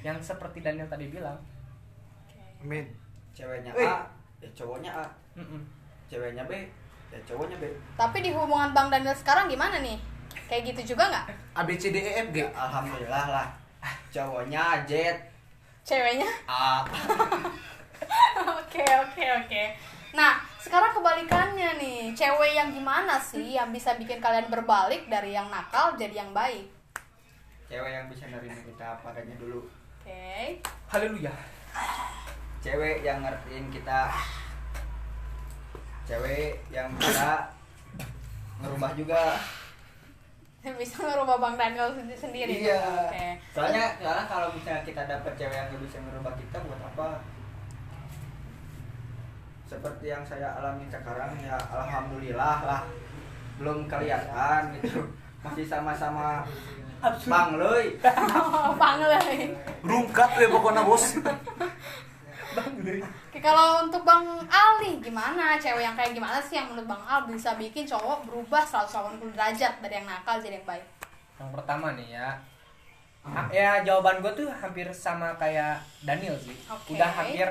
Yang 0.00 0.23
seperti 0.25 0.59
Daniel 0.59 0.87
tadi 0.87 1.06
bilang. 1.06 1.37
Amin. 2.59 2.87
Ceweknya 3.30 3.75
Eh. 3.75 3.85
A, 3.85 4.06
ya 4.40 4.49
cowoknya 4.54 4.90
A. 4.90 5.04
Mm-mm. 5.35 5.61
Ceweknya 6.11 6.44
B, 6.44 6.52
ya 7.11 7.18
cowoknya 7.25 7.56
B. 7.58 7.64
Tapi 7.96 8.20
di 8.20 8.30
hubungan 8.30 8.70
Bang 8.76 8.88
Daniel 8.92 9.16
sekarang 9.16 9.49
gimana 9.49 9.80
nih? 9.80 9.96
Kayak 10.50 10.75
gitu 10.75 10.94
juga 10.94 11.08
nggak? 11.11 11.26
A 11.56 11.62
B 11.64 11.75
C 11.78 11.90
D 11.90 11.99
E 11.99 12.12
F 12.25 12.28
G. 12.30 12.44
Ya, 12.44 12.49
alhamdulillah 12.52 13.26
lah. 13.32 13.49
Cowoknya 14.14 14.84
Z, 14.88 15.16
Ceweknya? 15.84 16.25
A. 16.49 16.80
Oke, 18.56 18.82
oke, 18.82 19.25
oke. 19.44 19.62
Nah, 20.16 20.42
sekarang 20.58 20.90
kebalikannya 20.90 21.78
nih. 21.78 22.11
Cewek 22.11 22.56
yang 22.56 22.75
gimana 22.75 23.20
sih 23.20 23.54
yang 23.54 23.70
bisa 23.70 23.94
bikin 23.94 24.18
kalian 24.18 24.50
berbalik 24.50 25.06
dari 25.06 25.30
yang 25.37 25.46
nakal 25.46 25.94
jadi 25.94 26.25
yang 26.25 26.32
baik? 26.34 26.67
Cewek 27.71 27.93
yang 27.93 28.06
bisa 28.10 28.26
nerima 28.32 28.58
kita 28.67 28.99
apa 28.99 29.14
adanya 29.14 29.36
dulu. 29.38 29.62
Oke. 30.02 30.58
Haleluya. 30.90 31.30
Cewek 32.64 33.06
yang 33.06 33.23
ngertiin 33.23 33.71
kita. 33.71 34.10
Cewek 36.04 36.60
yang 36.69 36.88
bisa 37.00 37.49
ngerubah 38.60 38.93
juga. 38.95 39.23
Bisa 40.80 40.97
ngerubah 41.04 41.36
Bang 41.36 41.60
Daniel 41.60 41.93
sendi- 41.93 42.17
sendiri. 42.17 42.64
Iya. 42.64 42.80
Oke. 43.12 43.36
Soalnya 43.52 44.00
sekarang 44.00 44.25
kalau 44.25 44.49
misalnya 44.49 44.80
kita 44.80 45.04
dapat 45.04 45.32
cewek 45.36 45.52
yang 45.52 45.69
bisa 45.76 46.00
ngerubah 46.00 46.32
kita 46.40 46.56
buat 46.64 46.80
apa? 46.80 47.08
Seperti 49.69 50.08
yang 50.08 50.25
saya 50.25 50.56
alami 50.56 50.88
sekarang 50.88 51.36
ya 51.45 51.60
alhamdulillah 51.69 52.58
lah. 52.64 52.82
Belum 53.60 53.84
kelihatan 53.84 54.73
gitu. 54.80 55.04
Masih 55.45 55.69
sama-sama 55.69 56.49
Bang 57.28 57.60
Loy. 57.60 58.00
Bang 58.80 59.00
Lei. 59.04 59.52
Rungkat 59.84 60.30
ya 60.40 60.49
pokoknya 60.49 60.80
bos. 60.80 61.04
Oke, 62.54 63.38
kalau 63.43 63.82
untuk 63.86 64.02
Bang 64.06 64.23
Ali 64.47 65.02
gimana? 65.02 65.58
Cewek 65.58 65.82
yang 65.82 65.97
kayak 65.99 66.14
gimana 66.14 66.38
sih 66.38 66.54
yang 66.58 66.71
menurut 66.71 66.86
Bang 66.86 67.02
Al 67.02 67.26
bisa 67.26 67.58
bikin 67.58 67.82
cowok 67.82 68.28
berubah 68.30 68.62
180 68.62 69.34
derajat 69.34 69.73
dari 69.82 69.95
yang 69.99 70.06
nakal 70.06 70.38
jadi 70.38 70.62
yang 70.62 70.67
baik? 70.67 70.86
Yang 71.40 71.50
pertama 71.50 71.86
nih 71.99 72.08
ya. 72.14 72.28
Ya 73.49 73.80
jawaban 73.80 74.21
gue 74.21 74.32
tuh 74.36 74.49
hampir 74.52 74.86
sama 74.93 75.32
kayak 75.40 75.80
Daniel 76.04 76.36
sih. 76.36 76.54
Oke. 76.69 76.95
Udah 76.95 77.08
hampir 77.08 77.49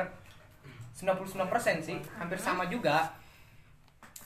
99% 0.93 1.81
sih, 1.81 1.97
hampir 2.15 2.37
sama 2.37 2.69
juga. 2.69 3.09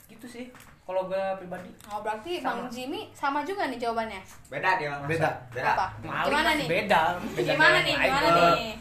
Gitu 0.06 0.28
sih. 0.28 0.46
Kalau 0.88 1.04
gue 1.04 1.20
pribadi. 1.36 1.68
Oh, 1.92 2.00
berarti 2.00 2.40
Sama. 2.40 2.64
Bang 2.64 2.72
Jimmy 2.72 3.12
sama 3.12 3.44
juga 3.44 3.68
nih 3.68 3.76
jawabannya. 3.76 4.20
Beda 4.48 4.80
dia 4.80 4.88
Mas. 4.96 5.04
Beda. 5.04 5.28
Beda. 5.52 5.72
Apa? 5.76 5.86
Gimana 6.00 6.50
nih? 6.56 6.64
Beda. 6.64 7.00
Beda 7.36 7.50
Gimana 7.52 7.78
nih? 7.84 7.94
Gimana 7.96 8.28
nih? 8.56 8.72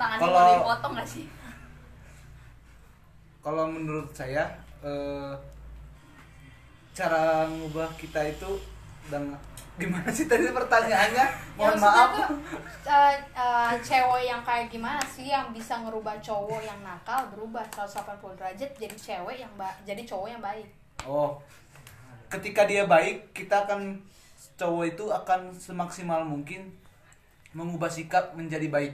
Tangannya 0.00 0.24
Kalau- 0.24 0.40
mau 0.40 0.56
dipotong 0.56 0.92
gak 0.96 1.08
sih? 1.08 1.24
Kalau 3.40 3.64
menurut 3.66 4.12
saya 4.12 4.44
eh, 4.84 5.32
cara 6.92 7.48
ngubah 7.48 7.88
kita 7.96 8.20
itu 8.28 8.60
dan 9.08 9.32
gimana 9.80 10.12
sih 10.12 10.28
tadi 10.28 10.44
pertanyaannya? 10.52 11.26
Mohon 11.56 11.72
Ya, 11.72 11.80
maaf. 11.80 12.10
tuh, 12.12 12.28
eh, 12.84 13.14
eh, 13.32 13.72
cewek 13.80 14.22
yang 14.28 14.42
kayak 14.44 14.68
gimana 14.68 15.00
sih 15.08 15.32
yang 15.32 15.48
bisa 15.56 15.80
ngerubah 15.80 16.20
cowok 16.20 16.60
yang 16.60 16.76
nakal 16.84 17.32
berubah 17.32 17.64
180 17.72 18.36
derajat 18.36 18.70
jadi 18.76 18.96
cewek 18.96 19.40
yang 19.40 19.52
ba 19.56 19.72
jadi 19.88 20.04
cowok 20.04 20.28
yang 20.28 20.42
baik. 20.44 20.68
Oh, 21.08 21.40
ketika 22.28 22.68
dia 22.68 22.84
baik, 22.84 23.32
kita 23.32 23.64
akan 23.64 23.96
cowok 24.60 24.84
itu 24.84 25.04
akan 25.08 25.56
semaksimal 25.56 26.20
mungkin 26.28 26.68
mengubah 27.56 27.88
sikap 27.88 28.36
menjadi 28.36 28.68
baik. 28.68 28.92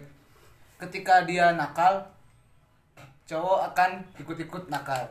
Ketika 0.78 1.26
dia 1.26 1.50
nakal, 1.50 2.06
cowok 3.26 3.58
akan 3.68 3.90
ikut-ikut 4.16 4.64
nakal. 4.66 5.02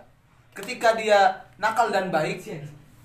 Ketika 0.52 0.96
dia 0.96 1.28
nakal 1.58 1.92
dan 1.92 2.08
baik, 2.08 2.40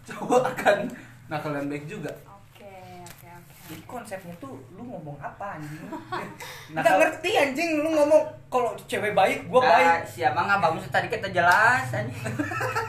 cowok 0.04 0.46
akan 0.48 0.86
nakal 1.26 1.50
dan 1.50 1.66
baik 1.66 1.82
juga. 1.84 2.10
Oke, 2.24 2.70
oke, 3.02 3.26
oke. 3.28 3.54
Jadi 3.66 3.82
konsepnya 3.84 4.34
tuh 4.38 4.54
lu 4.70 4.82
ngomong 4.84 5.18
apa 5.18 5.58
anjing? 5.58 5.82
Nggak 6.70 6.78
Nakal- 6.80 6.98
ngerti 7.02 7.30
anjing 7.36 7.70
lu 7.76 7.90
ngomong 7.90 8.22
kalau 8.46 8.70
cewek 8.80 9.10
baik, 9.12 9.46
gua 9.46 9.58
Nah, 9.60 9.68
baik. 9.68 10.06
siapa 10.06 10.38
nggak 10.40 10.60
bagus 10.60 10.86
tadi 10.88 11.06
kita 11.06 11.28
jelas 11.28 11.90
anjing. 11.90 12.22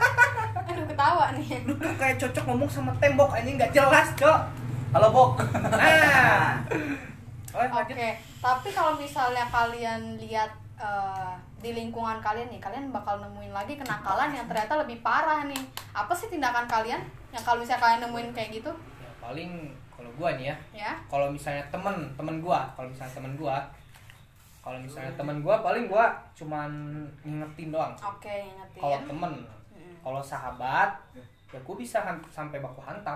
Aduh 0.62 0.86
ketawa 0.86 1.34
nih. 1.34 1.66
Lu 1.66 1.74
tuh 1.74 1.90
kayak 1.96 2.16
cocok 2.16 2.44
ngomong 2.46 2.70
sama 2.70 2.94
tembok 2.96 3.34
anjing 3.34 3.58
nggak 3.58 3.74
jelas, 3.74 4.14
Cok. 4.14 4.40
Halo, 4.92 5.08
Bok. 5.10 5.42
Nah. 5.58 6.54
Oke, 7.52 7.68
lanjut. 7.68 7.96
tapi 8.40 8.68
kalau 8.70 8.96
misalnya 8.96 9.44
kalian 9.44 10.16
lihat 10.16 10.48
eh, 10.78 11.32
di 11.62 11.70
lingkungan 11.72 12.18
kalian 12.18 12.50
nih, 12.50 12.58
kalian 12.58 12.90
bakal 12.90 13.22
nemuin 13.22 13.54
lagi 13.54 13.78
kenakalan 13.78 14.34
yang 14.34 14.44
ternyata 14.44 14.82
lebih 14.82 14.98
parah 14.98 15.46
nih. 15.46 15.62
Apa 15.94 16.10
sih 16.10 16.26
tindakan 16.26 16.66
kalian 16.66 16.98
yang 17.30 17.40
kalau 17.40 17.62
misalnya 17.62 17.80
kalian 17.80 18.00
nemuin 18.04 18.28
kayak 18.34 18.50
gitu? 18.52 18.70
Ya, 18.98 19.10
paling 19.22 19.70
kalau 19.94 20.10
gua 20.18 20.34
nih 20.34 20.50
ya, 20.50 20.56
Ya, 20.74 20.92
kalau 21.06 21.30
misalnya 21.30 21.62
temen 21.70 21.94
temen 22.18 22.42
gua 22.42 22.66
kalau 22.74 22.90
misalnya 22.90 23.14
temen 23.14 23.38
gua 23.38 23.62
kalau 24.58 24.78
misalnya 24.78 25.14
temen 25.14 25.38
gua 25.38 25.62
paling 25.62 25.86
gua 25.86 26.10
cuman 26.34 26.70
ngingetin 27.22 27.70
doang 27.70 27.94
oke 27.94 28.26
ingetin. 28.26 28.80
kalau 28.82 28.98
temen 29.06 29.32
Mm. 29.72 29.94
kalau 30.02 30.18
sahabat 30.20 30.90
ya 31.48 31.58
gua 31.62 31.76
bisa 31.76 32.02
sampai 32.28 32.58
baku 32.58 32.82
hantam 32.82 33.14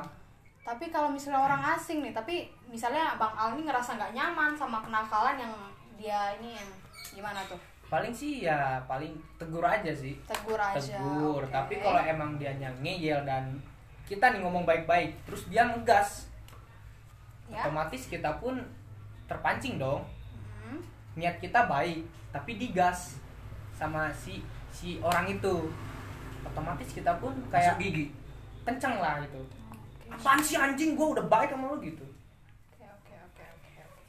Tapi 0.63 0.91
kalau 0.91 1.07
misalnya 1.07 1.39
orang 1.43 1.63
asing 1.79 2.03
nih, 2.03 2.11
tapi 2.11 2.43
misalnya 2.67 3.15
Bang 3.15 3.31
Al 3.33 3.55
ini 3.55 3.63
ngerasa 3.63 3.95
nggak 3.95 4.11
nyaman 4.11 4.51
sama 4.51 4.83
kenakalan 4.83 5.39
yang 5.39 5.55
dia 5.95 6.35
ini 6.39 6.59
yang 6.59 6.69
gimana 7.15 7.39
tuh? 7.47 7.55
Paling 7.87 8.11
sih 8.11 8.43
ya 8.43 8.83
paling 8.85 9.11
tegur 9.37 9.63
aja 9.63 9.91
sih 9.91 10.19
Tegur 10.25 10.59
aja. 10.59 10.75
tegur 10.75 11.39
oke. 11.41 11.53
tapi 11.53 11.79
kalau 11.79 12.01
emang 12.01 12.35
dia 12.35 12.51
ngeyel 12.53 13.23
dan 13.23 13.55
kita 14.05 14.31
nih 14.31 14.41
ngomong 14.41 14.63
baik-baik 14.63 15.15
terus 15.23 15.47
dia 15.47 15.63
ngegas 15.65 16.27
ya. 17.47 17.63
otomatis 17.63 18.07
kita 18.07 18.37
pun 18.37 18.59
terpancing 19.25 19.77
dong 19.77 20.03
Hmm. 20.59 20.83
niat 21.15 21.39
kita 21.39 21.65
baik 21.65 22.03
tapi 22.29 22.59
digas 22.59 23.23
sama 23.71 24.11
si 24.11 24.43
si 24.69 24.99
orang 24.99 25.31
itu 25.31 25.71
otomatis 26.43 26.91
kita 26.91 27.15
pun 27.17 27.31
kayak 27.47 27.75
kayak 27.75 27.79
gigi 27.79 28.07
kenceng 28.61 28.99
lah 28.99 29.23
gitu 29.23 29.39
apaan 30.09 30.43
sih 30.43 30.55
anjing 30.55 30.93
gue 30.93 31.07
udah 31.07 31.23
baik 31.25 31.51
sama 31.51 31.71
lu 31.71 31.79
gitu 31.81 32.03
Oke 32.69 32.83
oke 32.83 33.15
oke 33.17 33.45
oke 33.45 33.71
oke. 33.81 34.03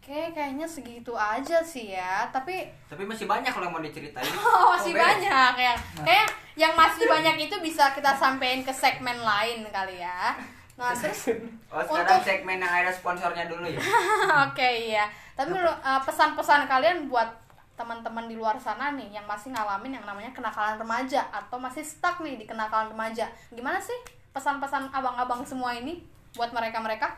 Oke 0.00 0.32
kayaknya 0.32 0.64
segitu 0.64 1.12
aja 1.12 1.60
sih 1.60 1.92
ya. 1.92 2.24
Tapi 2.32 2.64
Tapi 2.88 3.04
masih 3.04 3.28
banyak 3.28 3.52
kalau 3.52 3.68
yang 3.68 3.74
mau 3.76 3.84
diceritain. 3.84 4.24
oh, 4.34 4.72
masih 4.72 4.90
Oh, 4.90 4.96
beres. 4.96 5.04
banyak 5.20 5.54
ya. 5.54 5.74
Kayak 6.00 6.26
yang 6.56 6.72
masih 6.72 7.04
banyak 7.04 7.36
itu 7.38 7.56
bisa 7.60 7.92
kita 7.92 8.16
sampein 8.16 8.64
ke 8.64 8.72
segmen 8.72 9.20
lain 9.20 9.68
kali 9.68 10.00
ya. 10.00 10.32
Nah 10.74 10.90
terus 10.96 11.36
Oh, 11.68 11.84
sekarang 11.84 12.16
Untuk- 12.16 12.24
segmen 12.24 12.56
yang 12.56 12.72
ada 12.74 12.88
sponsornya 12.88 13.44
dulu 13.44 13.68
ya. 13.68 13.76
oke 14.48 14.68
iya. 14.88 15.04
Tapi 15.36 15.52
uh, 15.52 16.00
pesan-pesan 16.00 16.64
kalian 16.64 17.04
buat 17.06 17.28
teman-teman 17.76 18.24
di 18.24 18.36
luar 18.36 18.56
sana 18.56 18.92
nih 18.92 19.14
yang 19.14 19.24
masih 19.24 19.52
ngalamin 19.52 19.94
yang 19.94 20.04
namanya 20.04 20.32
kenakalan 20.32 20.76
remaja 20.76 21.28
atau 21.28 21.56
masih 21.56 21.80
stuck 21.80 22.20
nih 22.20 22.36
di 22.36 22.44
kenakalan 22.44 22.88
remaja. 22.88 23.28
Gimana 23.52 23.76
sih 23.76 23.96
pesan-pesan 24.32 24.88
abang-abang 24.90 25.44
semua 25.44 25.72
ini 25.72 26.00
buat 26.32 26.48
mereka-mereka? 26.50 27.08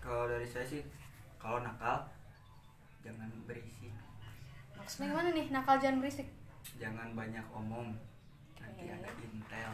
Kalau 0.00 0.24
dari 0.26 0.44
saya 0.44 0.64
sih 0.64 0.80
kalau 1.36 1.60
nakal 1.60 2.04
jangan 3.02 3.28
berisik, 3.44 3.90
Maksudnya 4.72 5.06
gimana 5.10 5.28
nih 5.30 5.46
nakal 5.48 5.76
jangan 5.76 5.98
berisik? 5.98 6.28
jangan 6.76 7.12
banyak 7.12 7.42
omong. 7.50 7.90
Nanti 8.56 8.82
Oke. 8.82 8.94
ada 8.94 9.08
intel. 9.18 9.72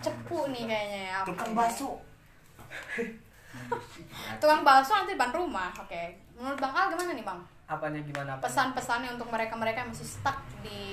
Cepu 0.00 0.38
nih 0.48 0.64
kayaknya 0.64 1.00
ya. 1.08 1.18
tukang 1.22 1.52
bakso 1.52 1.96
Tukang 4.36 4.62
bakso 4.62 4.92
nanti 4.94 5.14
depan 5.14 5.32
rumah. 5.32 5.70
Oke. 5.74 6.16
Menurut 6.34 6.58
Bang 6.58 6.72
Al 6.72 6.88
gimana 6.88 7.12
nih 7.12 7.22
Bang? 7.22 7.40
apanya 7.62 8.04
gimana 8.04 8.36
apa 8.36 8.44
Pesan-pesannya 8.44 9.16
untuk 9.16 9.32
mereka-mereka 9.32 9.80
yang 9.80 9.88
masih 9.88 10.04
stuck 10.04 10.36
di 10.60 10.92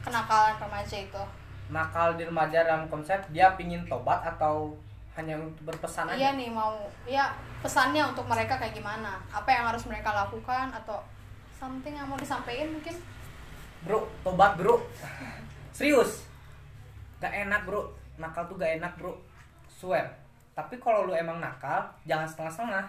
kenakalan 0.00 0.56
remaja 0.56 0.96
itu. 0.96 1.22
nakal 1.68 2.16
di 2.16 2.24
remaja 2.24 2.64
dalam 2.64 2.88
konsep 2.88 3.20
dia 3.30 3.52
pingin 3.54 3.84
tobat 3.84 4.24
atau 4.26 4.72
hanya 5.18 5.34
untuk 5.42 5.66
berpesan 5.66 6.06
aja? 6.06 6.16
Iya 6.16 6.30
nih 6.38 6.50
mau 6.52 6.86
ya 7.04 7.34
pesannya 7.60 8.06
untuk 8.14 8.24
mereka 8.30 8.54
kayak 8.56 8.74
gimana? 8.76 9.18
Apa 9.34 9.50
yang 9.50 9.64
harus 9.66 9.82
mereka 9.90 10.14
lakukan 10.14 10.70
atau 10.70 11.02
something 11.58 11.92
yang 11.92 12.06
mau 12.06 12.18
disampaikan 12.20 12.70
mungkin? 12.70 12.94
bro 13.80 14.04
tobat 14.20 14.60
bro. 14.60 14.76
Serius. 15.76 16.28
Gak 17.18 17.32
enak 17.32 17.64
bro. 17.64 17.90
Nakal 18.20 18.46
tuh 18.46 18.56
gak 18.60 18.78
enak 18.78 18.92
bro. 19.00 19.16
Swear. 19.66 20.06
Tapi 20.52 20.76
kalau 20.76 21.08
lu 21.08 21.16
emang 21.16 21.40
nakal 21.40 21.88
jangan 22.04 22.28
setengah-setengah. 22.28 22.84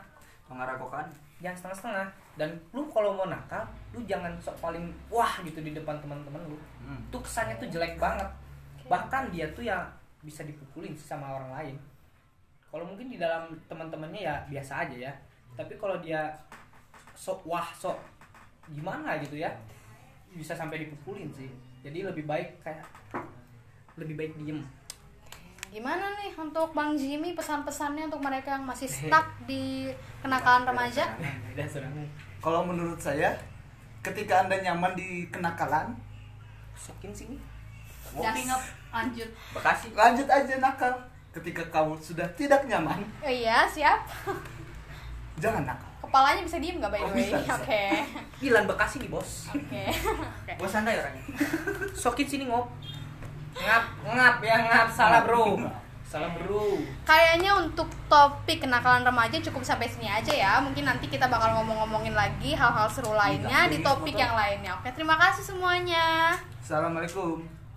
Mengaragokan. 0.52 1.08
jangan 1.42 1.58
setengah-setengah. 1.58 2.08
Dan 2.38 2.50
lu 2.76 2.86
kalau 2.92 3.18
mau 3.18 3.26
nakal 3.26 3.66
lu 3.96 4.04
jangan 4.06 4.30
sok 4.38 4.56
paling 4.62 4.92
wah 5.10 5.42
gitu 5.42 5.64
di 5.64 5.72
depan 5.74 5.98
teman-teman 5.98 6.44
lu. 6.46 6.58
Hmm. 6.86 7.02
tuh 7.10 7.24
kesannya 7.24 7.56
tuh 7.58 7.72
jelek 7.72 7.98
banget. 7.98 8.28
Bahkan 8.86 9.32
dia 9.32 9.48
tuh 9.56 9.64
ya 9.66 9.88
bisa 10.22 10.46
dipukulin 10.46 10.94
sama 10.94 11.34
orang 11.34 11.52
lain 11.58 11.76
kalau 12.72 12.88
mungkin 12.88 13.12
di 13.12 13.20
dalam 13.20 13.52
teman-temannya 13.68 14.22
ya 14.24 14.36
biasa 14.48 14.88
aja 14.88 15.12
ya 15.12 15.14
tapi 15.60 15.76
kalau 15.76 16.00
dia 16.00 16.32
sok 17.12 17.44
wah 17.44 17.68
sok 17.76 18.00
gimana 18.72 19.20
gitu 19.20 19.36
ya 19.36 19.52
bisa 20.32 20.56
sampai 20.56 20.88
dipukulin 20.88 21.28
sih 21.36 21.52
jadi 21.84 22.08
lebih 22.08 22.24
baik 22.24 22.64
kayak 22.64 22.82
lebih 24.00 24.16
baik 24.16 24.34
diem 24.40 24.64
Gimana 25.72 26.20
nih 26.20 26.36
untuk 26.36 26.76
Bang 26.76 27.00
Jimmy 27.00 27.32
pesan-pesannya 27.32 28.12
untuk 28.12 28.20
mereka 28.20 28.60
yang 28.60 28.68
masih 28.68 28.92
stuck 29.08 29.24
di 29.48 29.88
kenakalan 30.20 30.68
remaja? 30.68 31.16
Kalau 32.44 32.68
menurut 32.68 33.00
saya 33.00 33.32
ketika 34.04 34.44
anda 34.44 34.60
nyaman 34.60 35.00
di 35.00 35.32
kenakalan 35.32 35.96
sokin 36.76 37.16
sini 37.16 37.40
Gas. 38.12 38.36
Lanjut. 38.92 39.30
Bekasi. 39.56 39.88
lanjut 39.96 40.28
aja 40.28 40.60
nakal 40.60 40.92
ketika 41.32 41.64
kamu 41.66 41.96
sudah 41.98 42.28
tidak 42.32 42.64
nyaman 42.66 43.00
Oh, 43.20 43.28
iya, 43.28 43.64
siap. 43.66 44.04
jangan 45.38 45.64
nakal 45.64 45.88
Kepalanya 46.02 46.44
bisa 46.44 46.58
diem 46.58 46.76
nggak 46.76 46.92
by 46.92 47.00
the 47.00 47.06
Oh, 47.06 47.14
way? 47.14 47.32
Oke. 47.32 47.84
bilang 48.38 48.66
bekasi 48.66 49.00
nih 49.00 49.08
bos 49.08 49.48
Oke. 49.50 49.84
Oke. 50.44 50.52
Gua 50.54 50.68
santai 50.68 50.96
orangnya. 50.96 51.24
sokin 51.94 52.28
sini 52.28 52.46
ngop 52.46 52.68
ngap 53.54 53.84
ngap 54.06 54.36
ya 54.40 54.56
ngap 54.62 54.88
salah 54.90 55.24
bro 55.24 55.60
salah 56.04 56.28
bro 56.32 56.76
Kayaknya 57.04 57.56
untuk 57.58 57.88
topik 58.08 58.60
kenakalan 58.60 59.02
remaja 59.02 59.40
cukup 59.42 59.60
sampai 59.62 59.88
sini 59.88 60.08
aja 60.08 60.32
ya. 60.32 60.54
Mungkin 60.60 60.84
nanti 60.84 61.08
kita 61.08 61.24
bakal 61.26 61.56
ngomong-ngomongin 61.56 62.12
lagi 62.12 62.52
hal-hal 62.52 62.88
seru 62.88 63.12
lainnya 63.12 63.68
di 63.68 63.80
topik 63.80 64.12
yang 64.14 64.36
lainnya. 64.36 64.76
Oke, 64.76 64.92
terima 64.92 65.16
kasih 65.16 65.44
semuanya. 65.46 66.36
assalamualaikum 66.60 67.40